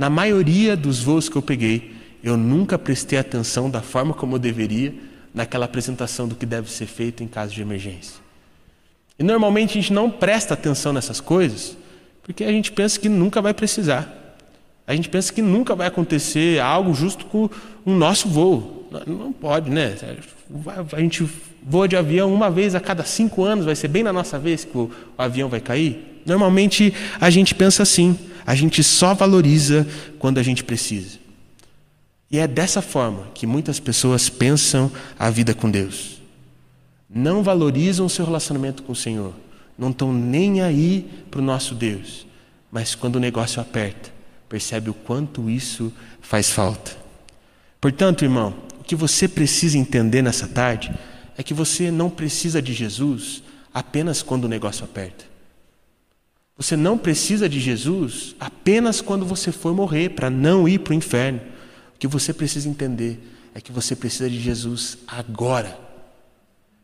Na 0.00 0.08
maioria 0.08 0.78
dos 0.78 1.02
voos 1.02 1.28
que 1.28 1.36
eu 1.36 1.42
peguei, 1.42 1.94
eu 2.24 2.34
nunca 2.34 2.78
prestei 2.78 3.18
atenção 3.18 3.68
da 3.68 3.82
forma 3.82 4.14
como 4.14 4.36
eu 4.36 4.38
deveria 4.38 4.94
naquela 5.34 5.66
apresentação 5.66 6.26
do 6.26 6.34
que 6.34 6.46
deve 6.46 6.70
ser 6.70 6.86
feito 6.86 7.22
em 7.22 7.26
caso 7.26 7.52
de 7.52 7.60
emergência. 7.60 8.16
E 9.18 9.22
normalmente 9.22 9.72
a 9.72 9.74
gente 9.82 9.92
não 9.92 10.10
presta 10.10 10.54
atenção 10.54 10.94
nessas 10.94 11.20
coisas 11.20 11.76
porque 12.22 12.44
a 12.44 12.50
gente 12.50 12.72
pensa 12.72 12.98
que 12.98 13.10
nunca 13.10 13.42
vai 13.42 13.52
precisar. 13.52 14.38
A 14.86 14.94
gente 14.94 15.10
pensa 15.10 15.30
que 15.34 15.42
nunca 15.42 15.74
vai 15.74 15.88
acontecer 15.88 16.58
algo 16.60 16.94
justo 16.94 17.26
com 17.26 17.50
o 17.84 17.90
nosso 17.90 18.26
voo. 18.26 18.88
Não 19.06 19.34
pode, 19.34 19.68
né? 19.68 19.98
A 20.94 20.98
gente 20.98 21.28
voa 21.62 21.86
de 21.86 21.94
avião 21.94 22.32
uma 22.32 22.50
vez 22.50 22.74
a 22.74 22.80
cada 22.80 23.04
cinco 23.04 23.44
anos, 23.44 23.66
vai 23.66 23.76
ser 23.76 23.88
bem 23.88 24.02
na 24.02 24.14
nossa 24.14 24.38
vez 24.38 24.64
que 24.64 24.78
o 24.78 24.90
avião 25.18 25.50
vai 25.50 25.60
cair. 25.60 26.09
Normalmente 26.24 26.92
a 27.20 27.30
gente 27.30 27.54
pensa 27.54 27.82
assim. 27.82 28.18
A 28.46 28.54
gente 28.54 28.82
só 28.82 29.14
valoriza 29.14 29.86
quando 30.18 30.38
a 30.38 30.42
gente 30.42 30.64
precisa. 30.64 31.18
E 32.30 32.38
é 32.38 32.46
dessa 32.46 32.80
forma 32.80 33.26
que 33.34 33.46
muitas 33.46 33.80
pessoas 33.80 34.28
pensam 34.28 34.90
a 35.18 35.30
vida 35.30 35.54
com 35.54 35.70
Deus. 35.70 36.20
Não 37.08 37.42
valorizam 37.42 38.06
o 38.06 38.10
seu 38.10 38.24
relacionamento 38.24 38.82
com 38.82 38.92
o 38.92 38.96
Senhor. 38.96 39.34
Não 39.76 39.90
estão 39.90 40.12
nem 40.12 40.62
aí 40.62 41.08
para 41.30 41.40
o 41.40 41.44
nosso 41.44 41.74
Deus. 41.74 42.26
Mas 42.70 42.94
quando 42.94 43.16
o 43.16 43.20
negócio 43.20 43.60
aperta, 43.60 44.10
percebe 44.48 44.90
o 44.90 44.94
quanto 44.94 45.50
isso 45.50 45.92
faz 46.20 46.50
falta. 46.50 46.96
Portanto, 47.80 48.24
irmão, 48.24 48.54
o 48.78 48.84
que 48.84 48.94
você 48.94 49.26
precisa 49.26 49.78
entender 49.78 50.22
nessa 50.22 50.46
tarde 50.46 50.92
é 51.36 51.42
que 51.42 51.54
você 51.54 51.90
não 51.90 52.10
precisa 52.10 52.60
de 52.60 52.72
Jesus 52.72 53.42
apenas 53.72 54.22
quando 54.22 54.44
o 54.44 54.48
negócio 54.48 54.84
aperta. 54.84 55.29
Você 56.60 56.76
não 56.76 56.98
precisa 56.98 57.48
de 57.48 57.58
Jesus 57.58 58.36
apenas 58.38 59.00
quando 59.00 59.24
você 59.24 59.50
for 59.50 59.74
morrer, 59.74 60.10
para 60.10 60.28
não 60.28 60.68
ir 60.68 60.80
para 60.80 60.90
o 60.90 60.94
inferno 60.94 61.40
que 61.98 62.06
você 62.06 62.34
precisa 62.34 62.68
entender 62.68 63.18
é 63.54 63.60
que 63.62 63.72
você 63.72 63.96
precisa 63.96 64.28
de 64.28 64.38
Jesus 64.38 64.98
agora. 65.06 65.78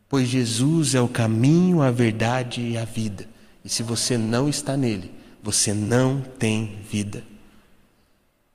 Pois 0.08 0.28
Jesus 0.28 0.94
é 0.94 1.00
o 1.00 1.06
caminho, 1.06 1.82
a 1.82 1.90
verdade 1.90 2.62
e 2.62 2.78
a 2.78 2.86
vida. 2.86 3.28
E 3.62 3.68
se 3.68 3.82
você 3.82 4.16
não 4.16 4.48
está 4.48 4.78
nele, 4.78 5.12
você 5.42 5.74
não 5.74 6.22
tem 6.22 6.78
vida. 6.90 7.22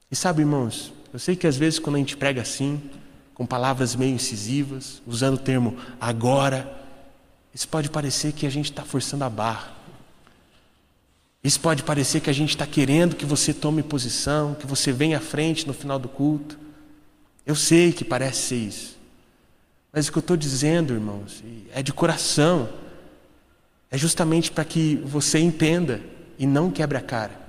E 0.10 0.16
sabe, 0.16 0.42
irmãos, 0.42 0.92
eu 1.14 1.20
sei 1.20 1.36
que 1.36 1.46
às 1.46 1.56
vezes 1.56 1.78
quando 1.78 1.98
a 1.98 2.00
gente 2.00 2.18
prega 2.18 2.42
assim, 2.42 2.82
com 3.36 3.46
palavras 3.46 3.96
meio 3.96 4.16
incisivas, 4.16 5.04
usando 5.06 5.36
o 5.36 5.40
termo 5.40 5.78
agora, 6.00 6.84
isso 7.54 7.68
pode 7.68 7.92
parecer 7.92 8.34
que 8.34 8.48
a 8.48 8.52
gente 8.52 8.72
está 8.72 8.84
forçando 8.84 9.24
a 9.24 9.30
barra. 9.30 9.81
Isso 11.44 11.60
pode 11.60 11.82
parecer 11.84 12.22
que 12.22 12.30
a 12.30 12.34
gente 12.34 12.52
está 12.52 12.68
querendo 12.68 13.16
que 13.16 13.26
você 13.26 13.54
tome 13.54 13.82
posição, 13.82 14.54
que 14.54 14.68
você 14.68 14.92
venha 14.92 15.18
à 15.18 15.22
frente 15.22 15.66
no 15.66 15.74
final 15.74 15.98
do 15.98 16.08
culto. 16.08 16.60
Eu 17.46 17.56
sei 17.56 17.92
que 17.92 18.06
parece 18.06 18.42
ser 18.42 18.56
isso. 18.56 18.98
Mas 19.92 20.08
o 20.08 20.12
que 20.12 20.20
eu 20.20 20.22
estou 20.22 20.38
dizendo, 20.38 20.94
irmãos, 20.94 21.44
é 21.74 21.82
de 21.82 21.92
coração. 21.92 22.70
É 23.90 23.98
justamente 23.98 24.52
para 24.52 24.64
que 24.64 25.02
você 25.04 25.40
entenda 25.40 26.00
e 26.38 26.46
não 26.46 26.70
quebre 26.70 26.98
a 26.98 27.02
cara. 27.02 27.42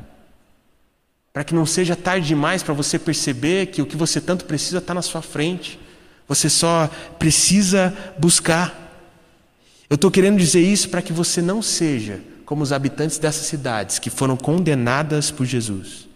Para 1.31 1.45
que 1.45 1.55
não 1.55 1.67
seja 1.67 1.95
tarde 1.95 2.27
demais 2.27 2.63
para 2.63 2.75
você 2.75 2.99
perceber 2.99 3.67
que 3.67 3.83
o 3.83 3.87
que 3.87 3.97
você 3.97 4.21
tanto 4.21 4.47
precisa 4.47 4.79
está 4.79 4.95
na 4.95 5.03
sua 5.03 5.21
frente. 5.21 5.79
Você 6.27 6.49
só 6.49 6.89
precisa 7.19 7.95
buscar. 8.19 8.75
Eu 9.89 9.97
estou 9.97 10.11
querendo 10.11 10.39
dizer 10.39 10.63
isso 10.63 10.89
para 10.89 11.03
que 11.03 11.13
você 11.13 11.43
não 11.43 11.61
seja 11.61 12.32
como 12.53 12.63
os 12.63 12.71
habitantes 12.71 13.17
dessas 13.17 13.47
cidades 13.47 13.99
que 13.99 14.11
foram 14.11 14.37
condenadas 14.37 15.31
por 15.31 15.47
Jesus. 15.47 16.07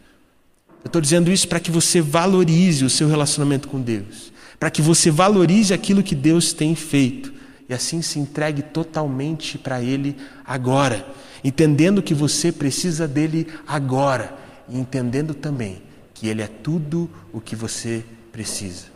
Eu 0.84 0.88
estou 0.88 1.00
dizendo 1.00 1.32
isso 1.32 1.48
para 1.48 1.58
que 1.58 1.70
você 1.70 1.98
valorize 1.98 2.84
o 2.84 2.90
seu 2.90 3.08
relacionamento 3.08 3.68
com 3.68 3.80
Deus, 3.80 4.30
para 4.60 4.70
que 4.70 4.82
você 4.82 5.10
valorize 5.10 5.72
aquilo 5.72 6.02
que 6.02 6.14
Deus 6.14 6.52
tem 6.52 6.74
feito 6.74 7.32
e 7.66 7.72
assim 7.72 8.02
se 8.02 8.18
entregue 8.18 8.60
totalmente 8.60 9.56
para 9.56 9.80
Ele 9.80 10.14
agora, 10.44 11.06
entendendo 11.42 12.02
que 12.02 12.12
você 12.12 12.52
precisa 12.52 13.08
dele 13.08 13.46
agora 13.66 14.36
e 14.68 14.78
entendendo 14.78 15.32
também 15.32 15.80
que 16.12 16.28
Ele 16.28 16.42
é 16.42 16.48
tudo 16.48 17.08
o 17.32 17.40
que 17.40 17.56
você 17.56 18.04
precisa. 18.30 18.88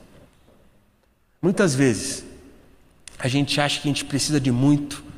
Muitas 1.40 1.74
vezes 1.74 2.22
a 3.18 3.28
gente 3.28 3.58
acha 3.62 3.80
que 3.80 3.88
a 3.88 3.90
gente 3.90 4.04
precisa 4.04 4.38
de 4.38 4.52
muito 4.52 5.08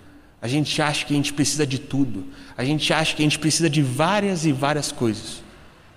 a 0.43 0.49
gente 0.49 0.83
acha 0.83 1.07
que 1.07 1.15
a 1.15 1.17
gente 1.17 1.33
precisa 1.33 1.65
de 1.65 1.79
tudo. 1.79 2.27
A 2.57 2.65
gente 2.65 2.93
acha 2.93 3.15
que 3.15 3.23
a 3.23 3.25
gente 3.25 3.39
precisa 3.39 3.71
de 3.71 3.81
várias 3.81 4.45
e 4.45 4.51
várias 4.51 4.91
coisas. 4.91 5.41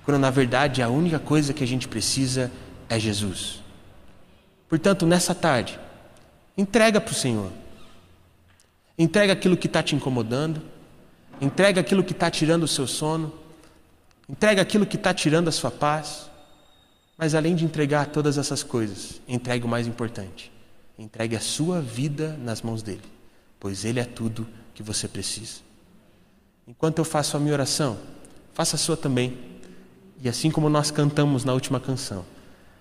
Quando 0.03 0.19
na 0.19 0.29
verdade 0.29 0.83
a 0.83 0.87
única 0.87 1.17
coisa 1.17 1.51
que 1.51 1.63
a 1.63 1.67
gente 1.67 1.87
precisa 1.87 2.51
é 2.87 2.99
Jesus. 2.99 3.63
Portanto, 4.69 5.07
nessa 5.07 5.33
tarde, 5.33 5.79
entrega 6.55 7.01
para 7.01 7.11
o 7.11 7.15
Senhor. 7.15 7.51
Entrega 8.95 9.33
aquilo 9.33 9.57
que 9.57 9.65
está 9.65 9.81
te 9.81 9.95
incomodando. 9.95 10.61
Entrega 11.41 11.81
aquilo 11.81 12.03
que 12.03 12.13
está 12.13 12.29
tirando 12.29 12.63
o 12.63 12.67
seu 12.67 12.85
sono. 12.85 13.33
Entrega 14.29 14.61
aquilo 14.61 14.85
que 14.85 14.95
está 14.95 15.11
tirando 15.11 15.47
a 15.47 15.51
sua 15.51 15.71
paz. 15.71 16.29
Mas 17.17 17.33
além 17.33 17.55
de 17.55 17.65
entregar 17.65 18.05
todas 18.07 18.37
essas 18.37 18.61
coisas, 18.61 19.19
entregue 19.27 19.65
o 19.65 19.67
mais 19.67 19.87
importante: 19.87 20.51
entregue 20.99 21.35
a 21.35 21.39
sua 21.39 21.81
vida 21.81 22.37
nas 22.39 22.61
mãos 22.61 22.83
dele 22.83 23.14
pois 23.59 23.85
Ele 23.85 23.99
é 23.99 24.05
tudo 24.05 24.47
que 24.73 24.83
você 24.83 25.07
precisa. 25.07 25.61
Enquanto 26.67 26.99
eu 26.99 27.05
faço 27.05 27.37
a 27.37 27.39
minha 27.39 27.53
oração, 27.53 27.97
faça 28.53 28.75
a 28.75 28.79
sua 28.79 28.97
também. 28.97 29.37
E 30.21 30.29
assim 30.29 30.49
como 30.49 30.69
nós 30.69 30.91
cantamos 30.91 31.43
na 31.43 31.53
última 31.53 31.79
canção, 31.79 32.25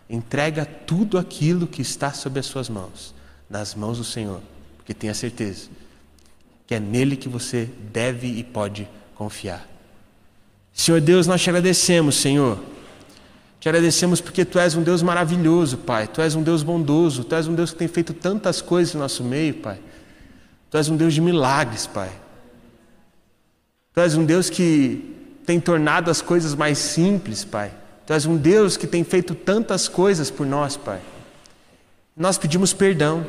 entrega 0.08 0.64
tudo 0.64 1.18
aquilo 1.18 1.66
que 1.66 1.82
está 1.82 2.12
sob 2.12 2.38
as 2.38 2.46
suas 2.46 2.68
mãos, 2.68 3.14
nas 3.48 3.74
mãos 3.74 3.98
do 3.98 4.04
Senhor, 4.04 4.40
porque 4.76 4.94
tenha 4.94 5.14
certeza 5.14 5.68
que 6.66 6.74
é 6.74 6.80
nele 6.80 7.16
que 7.16 7.28
você 7.28 7.68
deve 7.92 8.26
e 8.26 8.42
pode 8.42 8.88
confiar. 9.14 9.68
Senhor 10.72 11.00
Deus, 11.00 11.26
nós 11.26 11.42
te 11.42 11.50
agradecemos, 11.50 12.16
Senhor. 12.16 12.58
Te 13.60 13.68
agradecemos 13.68 14.20
porque 14.20 14.44
Tu 14.44 14.58
és 14.58 14.74
um 14.74 14.82
Deus 14.82 15.02
maravilhoso, 15.02 15.78
Pai. 15.78 16.08
Tu 16.08 16.20
és 16.20 16.34
um 16.34 16.42
Deus 16.42 16.62
bondoso. 16.62 17.22
Tu 17.22 17.34
és 17.34 17.46
um 17.46 17.54
Deus 17.54 17.70
que 17.70 17.78
tem 17.78 17.88
feito 17.88 18.12
tantas 18.12 18.60
coisas 18.60 18.94
no 18.94 19.00
nosso 19.00 19.22
meio, 19.22 19.54
Pai. 19.54 19.78
Tu 20.74 20.78
és 20.78 20.88
um 20.88 20.96
Deus 20.96 21.14
de 21.14 21.20
milagres, 21.20 21.86
Pai. 21.86 22.10
Tu 23.92 24.00
és 24.00 24.16
um 24.16 24.24
Deus 24.24 24.50
que 24.50 25.14
tem 25.46 25.60
tornado 25.60 26.10
as 26.10 26.20
coisas 26.20 26.52
mais 26.56 26.78
simples, 26.78 27.44
Pai. 27.44 27.70
Tu 28.04 28.12
és 28.12 28.26
um 28.26 28.36
Deus 28.36 28.76
que 28.76 28.84
tem 28.84 29.04
feito 29.04 29.36
tantas 29.36 29.86
coisas 29.86 30.32
por 30.32 30.44
nós, 30.44 30.76
Pai. 30.76 31.00
Nós 32.16 32.36
pedimos 32.36 32.72
perdão, 32.72 33.24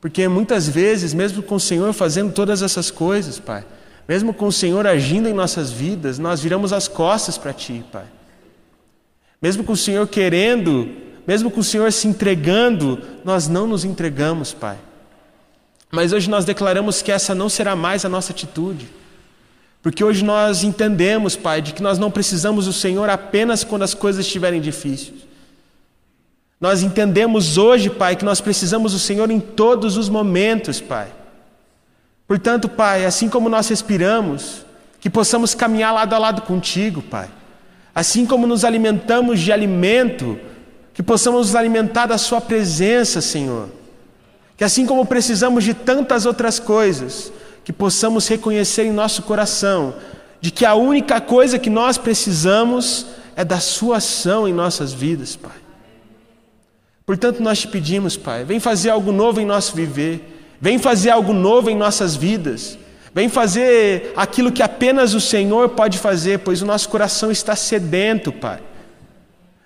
porque 0.00 0.28
muitas 0.28 0.68
vezes, 0.68 1.12
mesmo 1.12 1.42
com 1.42 1.56
o 1.56 1.60
Senhor 1.60 1.92
fazendo 1.92 2.32
todas 2.32 2.62
essas 2.62 2.88
coisas, 2.88 3.40
Pai, 3.40 3.66
mesmo 4.06 4.32
com 4.32 4.46
o 4.46 4.52
Senhor 4.52 4.86
agindo 4.86 5.28
em 5.28 5.34
nossas 5.34 5.72
vidas, 5.72 6.20
nós 6.20 6.40
viramos 6.40 6.72
as 6.72 6.86
costas 6.86 7.36
para 7.36 7.52
Ti, 7.52 7.84
Pai. 7.90 8.06
Mesmo 9.42 9.64
com 9.64 9.72
o 9.72 9.76
Senhor 9.76 10.06
querendo, 10.06 10.88
mesmo 11.26 11.50
com 11.50 11.58
o 11.58 11.64
Senhor 11.64 11.90
se 11.90 12.06
entregando, 12.06 13.02
nós 13.24 13.48
não 13.48 13.66
nos 13.66 13.84
entregamos, 13.84 14.54
Pai. 14.54 14.78
Mas 15.94 16.12
hoje 16.12 16.28
nós 16.28 16.44
declaramos 16.44 17.00
que 17.00 17.12
essa 17.12 17.36
não 17.36 17.48
será 17.48 17.76
mais 17.76 18.04
a 18.04 18.08
nossa 18.08 18.32
atitude. 18.32 18.88
Porque 19.80 20.02
hoje 20.02 20.24
nós 20.24 20.64
entendemos, 20.64 21.36
Pai, 21.36 21.62
de 21.62 21.72
que 21.72 21.82
nós 21.82 22.00
não 22.00 22.10
precisamos 22.10 22.66
do 22.66 22.72
Senhor 22.72 23.08
apenas 23.08 23.62
quando 23.62 23.82
as 23.82 23.94
coisas 23.94 24.26
estiverem 24.26 24.60
difíceis. 24.60 25.20
Nós 26.60 26.82
entendemos 26.82 27.58
hoje, 27.58 27.90
Pai, 27.90 28.16
que 28.16 28.24
nós 28.24 28.40
precisamos 28.40 28.92
do 28.92 28.98
Senhor 28.98 29.30
em 29.30 29.38
todos 29.38 29.96
os 29.96 30.08
momentos, 30.08 30.80
Pai. 30.80 31.12
Portanto, 32.26 32.68
Pai, 32.68 33.04
assim 33.04 33.28
como 33.28 33.48
nós 33.48 33.68
respiramos, 33.68 34.66
que 34.98 35.08
possamos 35.08 35.54
caminhar 35.54 35.94
lado 35.94 36.12
a 36.12 36.18
lado 36.18 36.42
contigo, 36.42 37.02
Pai. 37.02 37.28
Assim 37.94 38.26
como 38.26 38.48
nos 38.48 38.64
alimentamos 38.64 39.38
de 39.38 39.52
alimento, 39.52 40.40
que 40.92 41.04
possamos 41.04 41.46
nos 41.46 41.54
alimentar 41.54 42.06
da 42.06 42.18
Sua 42.18 42.40
presença, 42.40 43.20
Senhor. 43.20 43.83
Que 44.56 44.64
assim 44.64 44.86
como 44.86 45.04
precisamos 45.04 45.64
de 45.64 45.74
tantas 45.74 46.26
outras 46.26 46.58
coisas, 46.58 47.32
que 47.64 47.72
possamos 47.72 48.28
reconhecer 48.28 48.84
em 48.84 48.92
nosso 48.92 49.22
coração 49.22 49.94
de 50.40 50.50
que 50.50 50.66
a 50.66 50.74
única 50.74 51.20
coisa 51.20 51.58
que 51.58 51.70
nós 51.70 51.96
precisamos 51.96 53.06
é 53.34 53.44
da 53.44 53.58
Sua 53.58 53.96
ação 53.96 54.46
em 54.46 54.52
nossas 54.52 54.92
vidas, 54.92 55.34
Pai. 55.34 55.64
Portanto, 57.06 57.42
nós 57.42 57.60
te 57.60 57.68
pedimos, 57.68 58.16
Pai, 58.16 58.44
vem 58.44 58.60
fazer 58.60 58.90
algo 58.90 59.10
novo 59.10 59.40
em 59.40 59.46
nosso 59.46 59.74
viver, 59.74 60.56
vem 60.60 60.78
fazer 60.78 61.10
algo 61.10 61.32
novo 61.32 61.70
em 61.70 61.76
nossas 61.76 62.14
vidas, 62.14 62.78
vem 63.14 63.28
fazer 63.28 64.12
aquilo 64.16 64.52
que 64.52 64.62
apenas 64.62 65.14
o 65.14 65.20
Senhor 65.20 65.70
pode 65.70 65.98
fazer, 65.98 66.40
pois 66.40 66.62
o 66.62 66.66
nosso 66.66 66.88
coração 66.88 67.30
está 67.30 67.56
sedento, 67.56 68.30
Pai. 68.32 68.60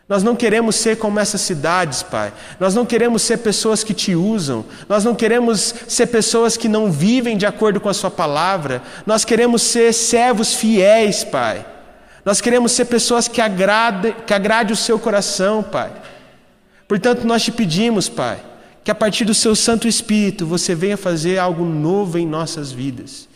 Nós 0.08 0.22
não 0.22 0.34
queremos 0.34 0.76
ser 0.76 0.96
como 0.96 1.20
essas 1.20 1.42
cidades, 1.42 2.02
Pai. 2.02 2.32
Nós 2.58 2.74
não 2.74 2.86
queremos 2.86 3.20
ser 3.20 3.38
pessoas 3.38 3.84
que 3.84 3.92
te 3.92 4.14
usam. 4.14 4.64
Nós 4.88 5.04
não 5.04 5.14
queremos 5.14 5.74
ser 5.86 6.06
pessoas 6.06 6.56
que 6.56 6.66
não 6.66 6.90
vivem 6.90 7.36
de 7.36 7.44
acordo 7.44 7.78
com 7.78 7.90
a 7.90 7.94
Sua 7.94 8.10
palavra. 8.10 8.82
Nós 9.06 9.22
queremos 9.22 9.60
ser 9.60 9.92
servos 9.92 10.54
fiéis, 10.54 11.24
Pai. 11.24 11.64
Nós 12.24 12.40
queremos 12.40 12.72
ser 12.72 12.86
pessoas 12.86 13.28
que 13.28 13.40
agrade, 13.40 14.16
que 14.26 14.32
agrade 14.32 14.72
o 14.72 14.76
Seu 14.76 14.98
coração, 14.98 15.62
Pai. 15.62 15.92
Portanto, 16.86 17.26
nós 17.26 17.42
te 17.42 17.52
pedimos, 17.52 18.08
Pai, 18.08 18.40
que 18.82 18.90
a 18.90 18.94
partir 18.94 19.26
do 19.26 19.34
Seu 19.34 19.54
Santo 19.54 19.86
Espírito 19.86 20.46
você 20.46 20.74
venha 20.74 20.96
fazer 20.96 21.36
algo 21.36 21.66
novo 21.66 22.16
em 22.16 22.26
nossas 22.26 22.72
vidas. 22.72 23.28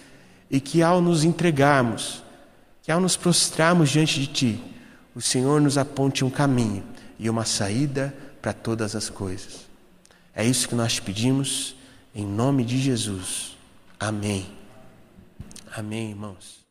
E 0.50 0.58
que 0.58 0.82
ao 0.82 1.02
nos 1.02 1.22
entregarmos, 1.22 2.22
que 2.82 2.90
ao 2.90 2.98
nos 2.98 3.14
prostrarmos 3.14 3.90
diante 3.90 4.18
de 4.18 4.26
Ti, 4.26 4.72
o 5.14 5.20
Senhor 5.20 5.60
nos 5.60 5.76
aponte 5.76 6.24
um 6.24 6.30
caminho 6.30 6.84
e 7.18 7.28
uma 7.28 7.44
saída 7.44 8.14
para 8.40 8.52
todas 8.52 8.96
as 8.96 9.08
coisas. 9.08 9.66
É 10.34 10.44
isso 10.44 10.68
que 10.68 10.74
nós 10.74 10.98
pedimos, 10.98 11.76
em 12.14 12.26
nome 12.26 12.64
de 12.64 12.78
Jesus. 12.78 13.56
Amém. 14.00 14.50
Amém, 15.74 16.10
irmãos. 16.10 16.61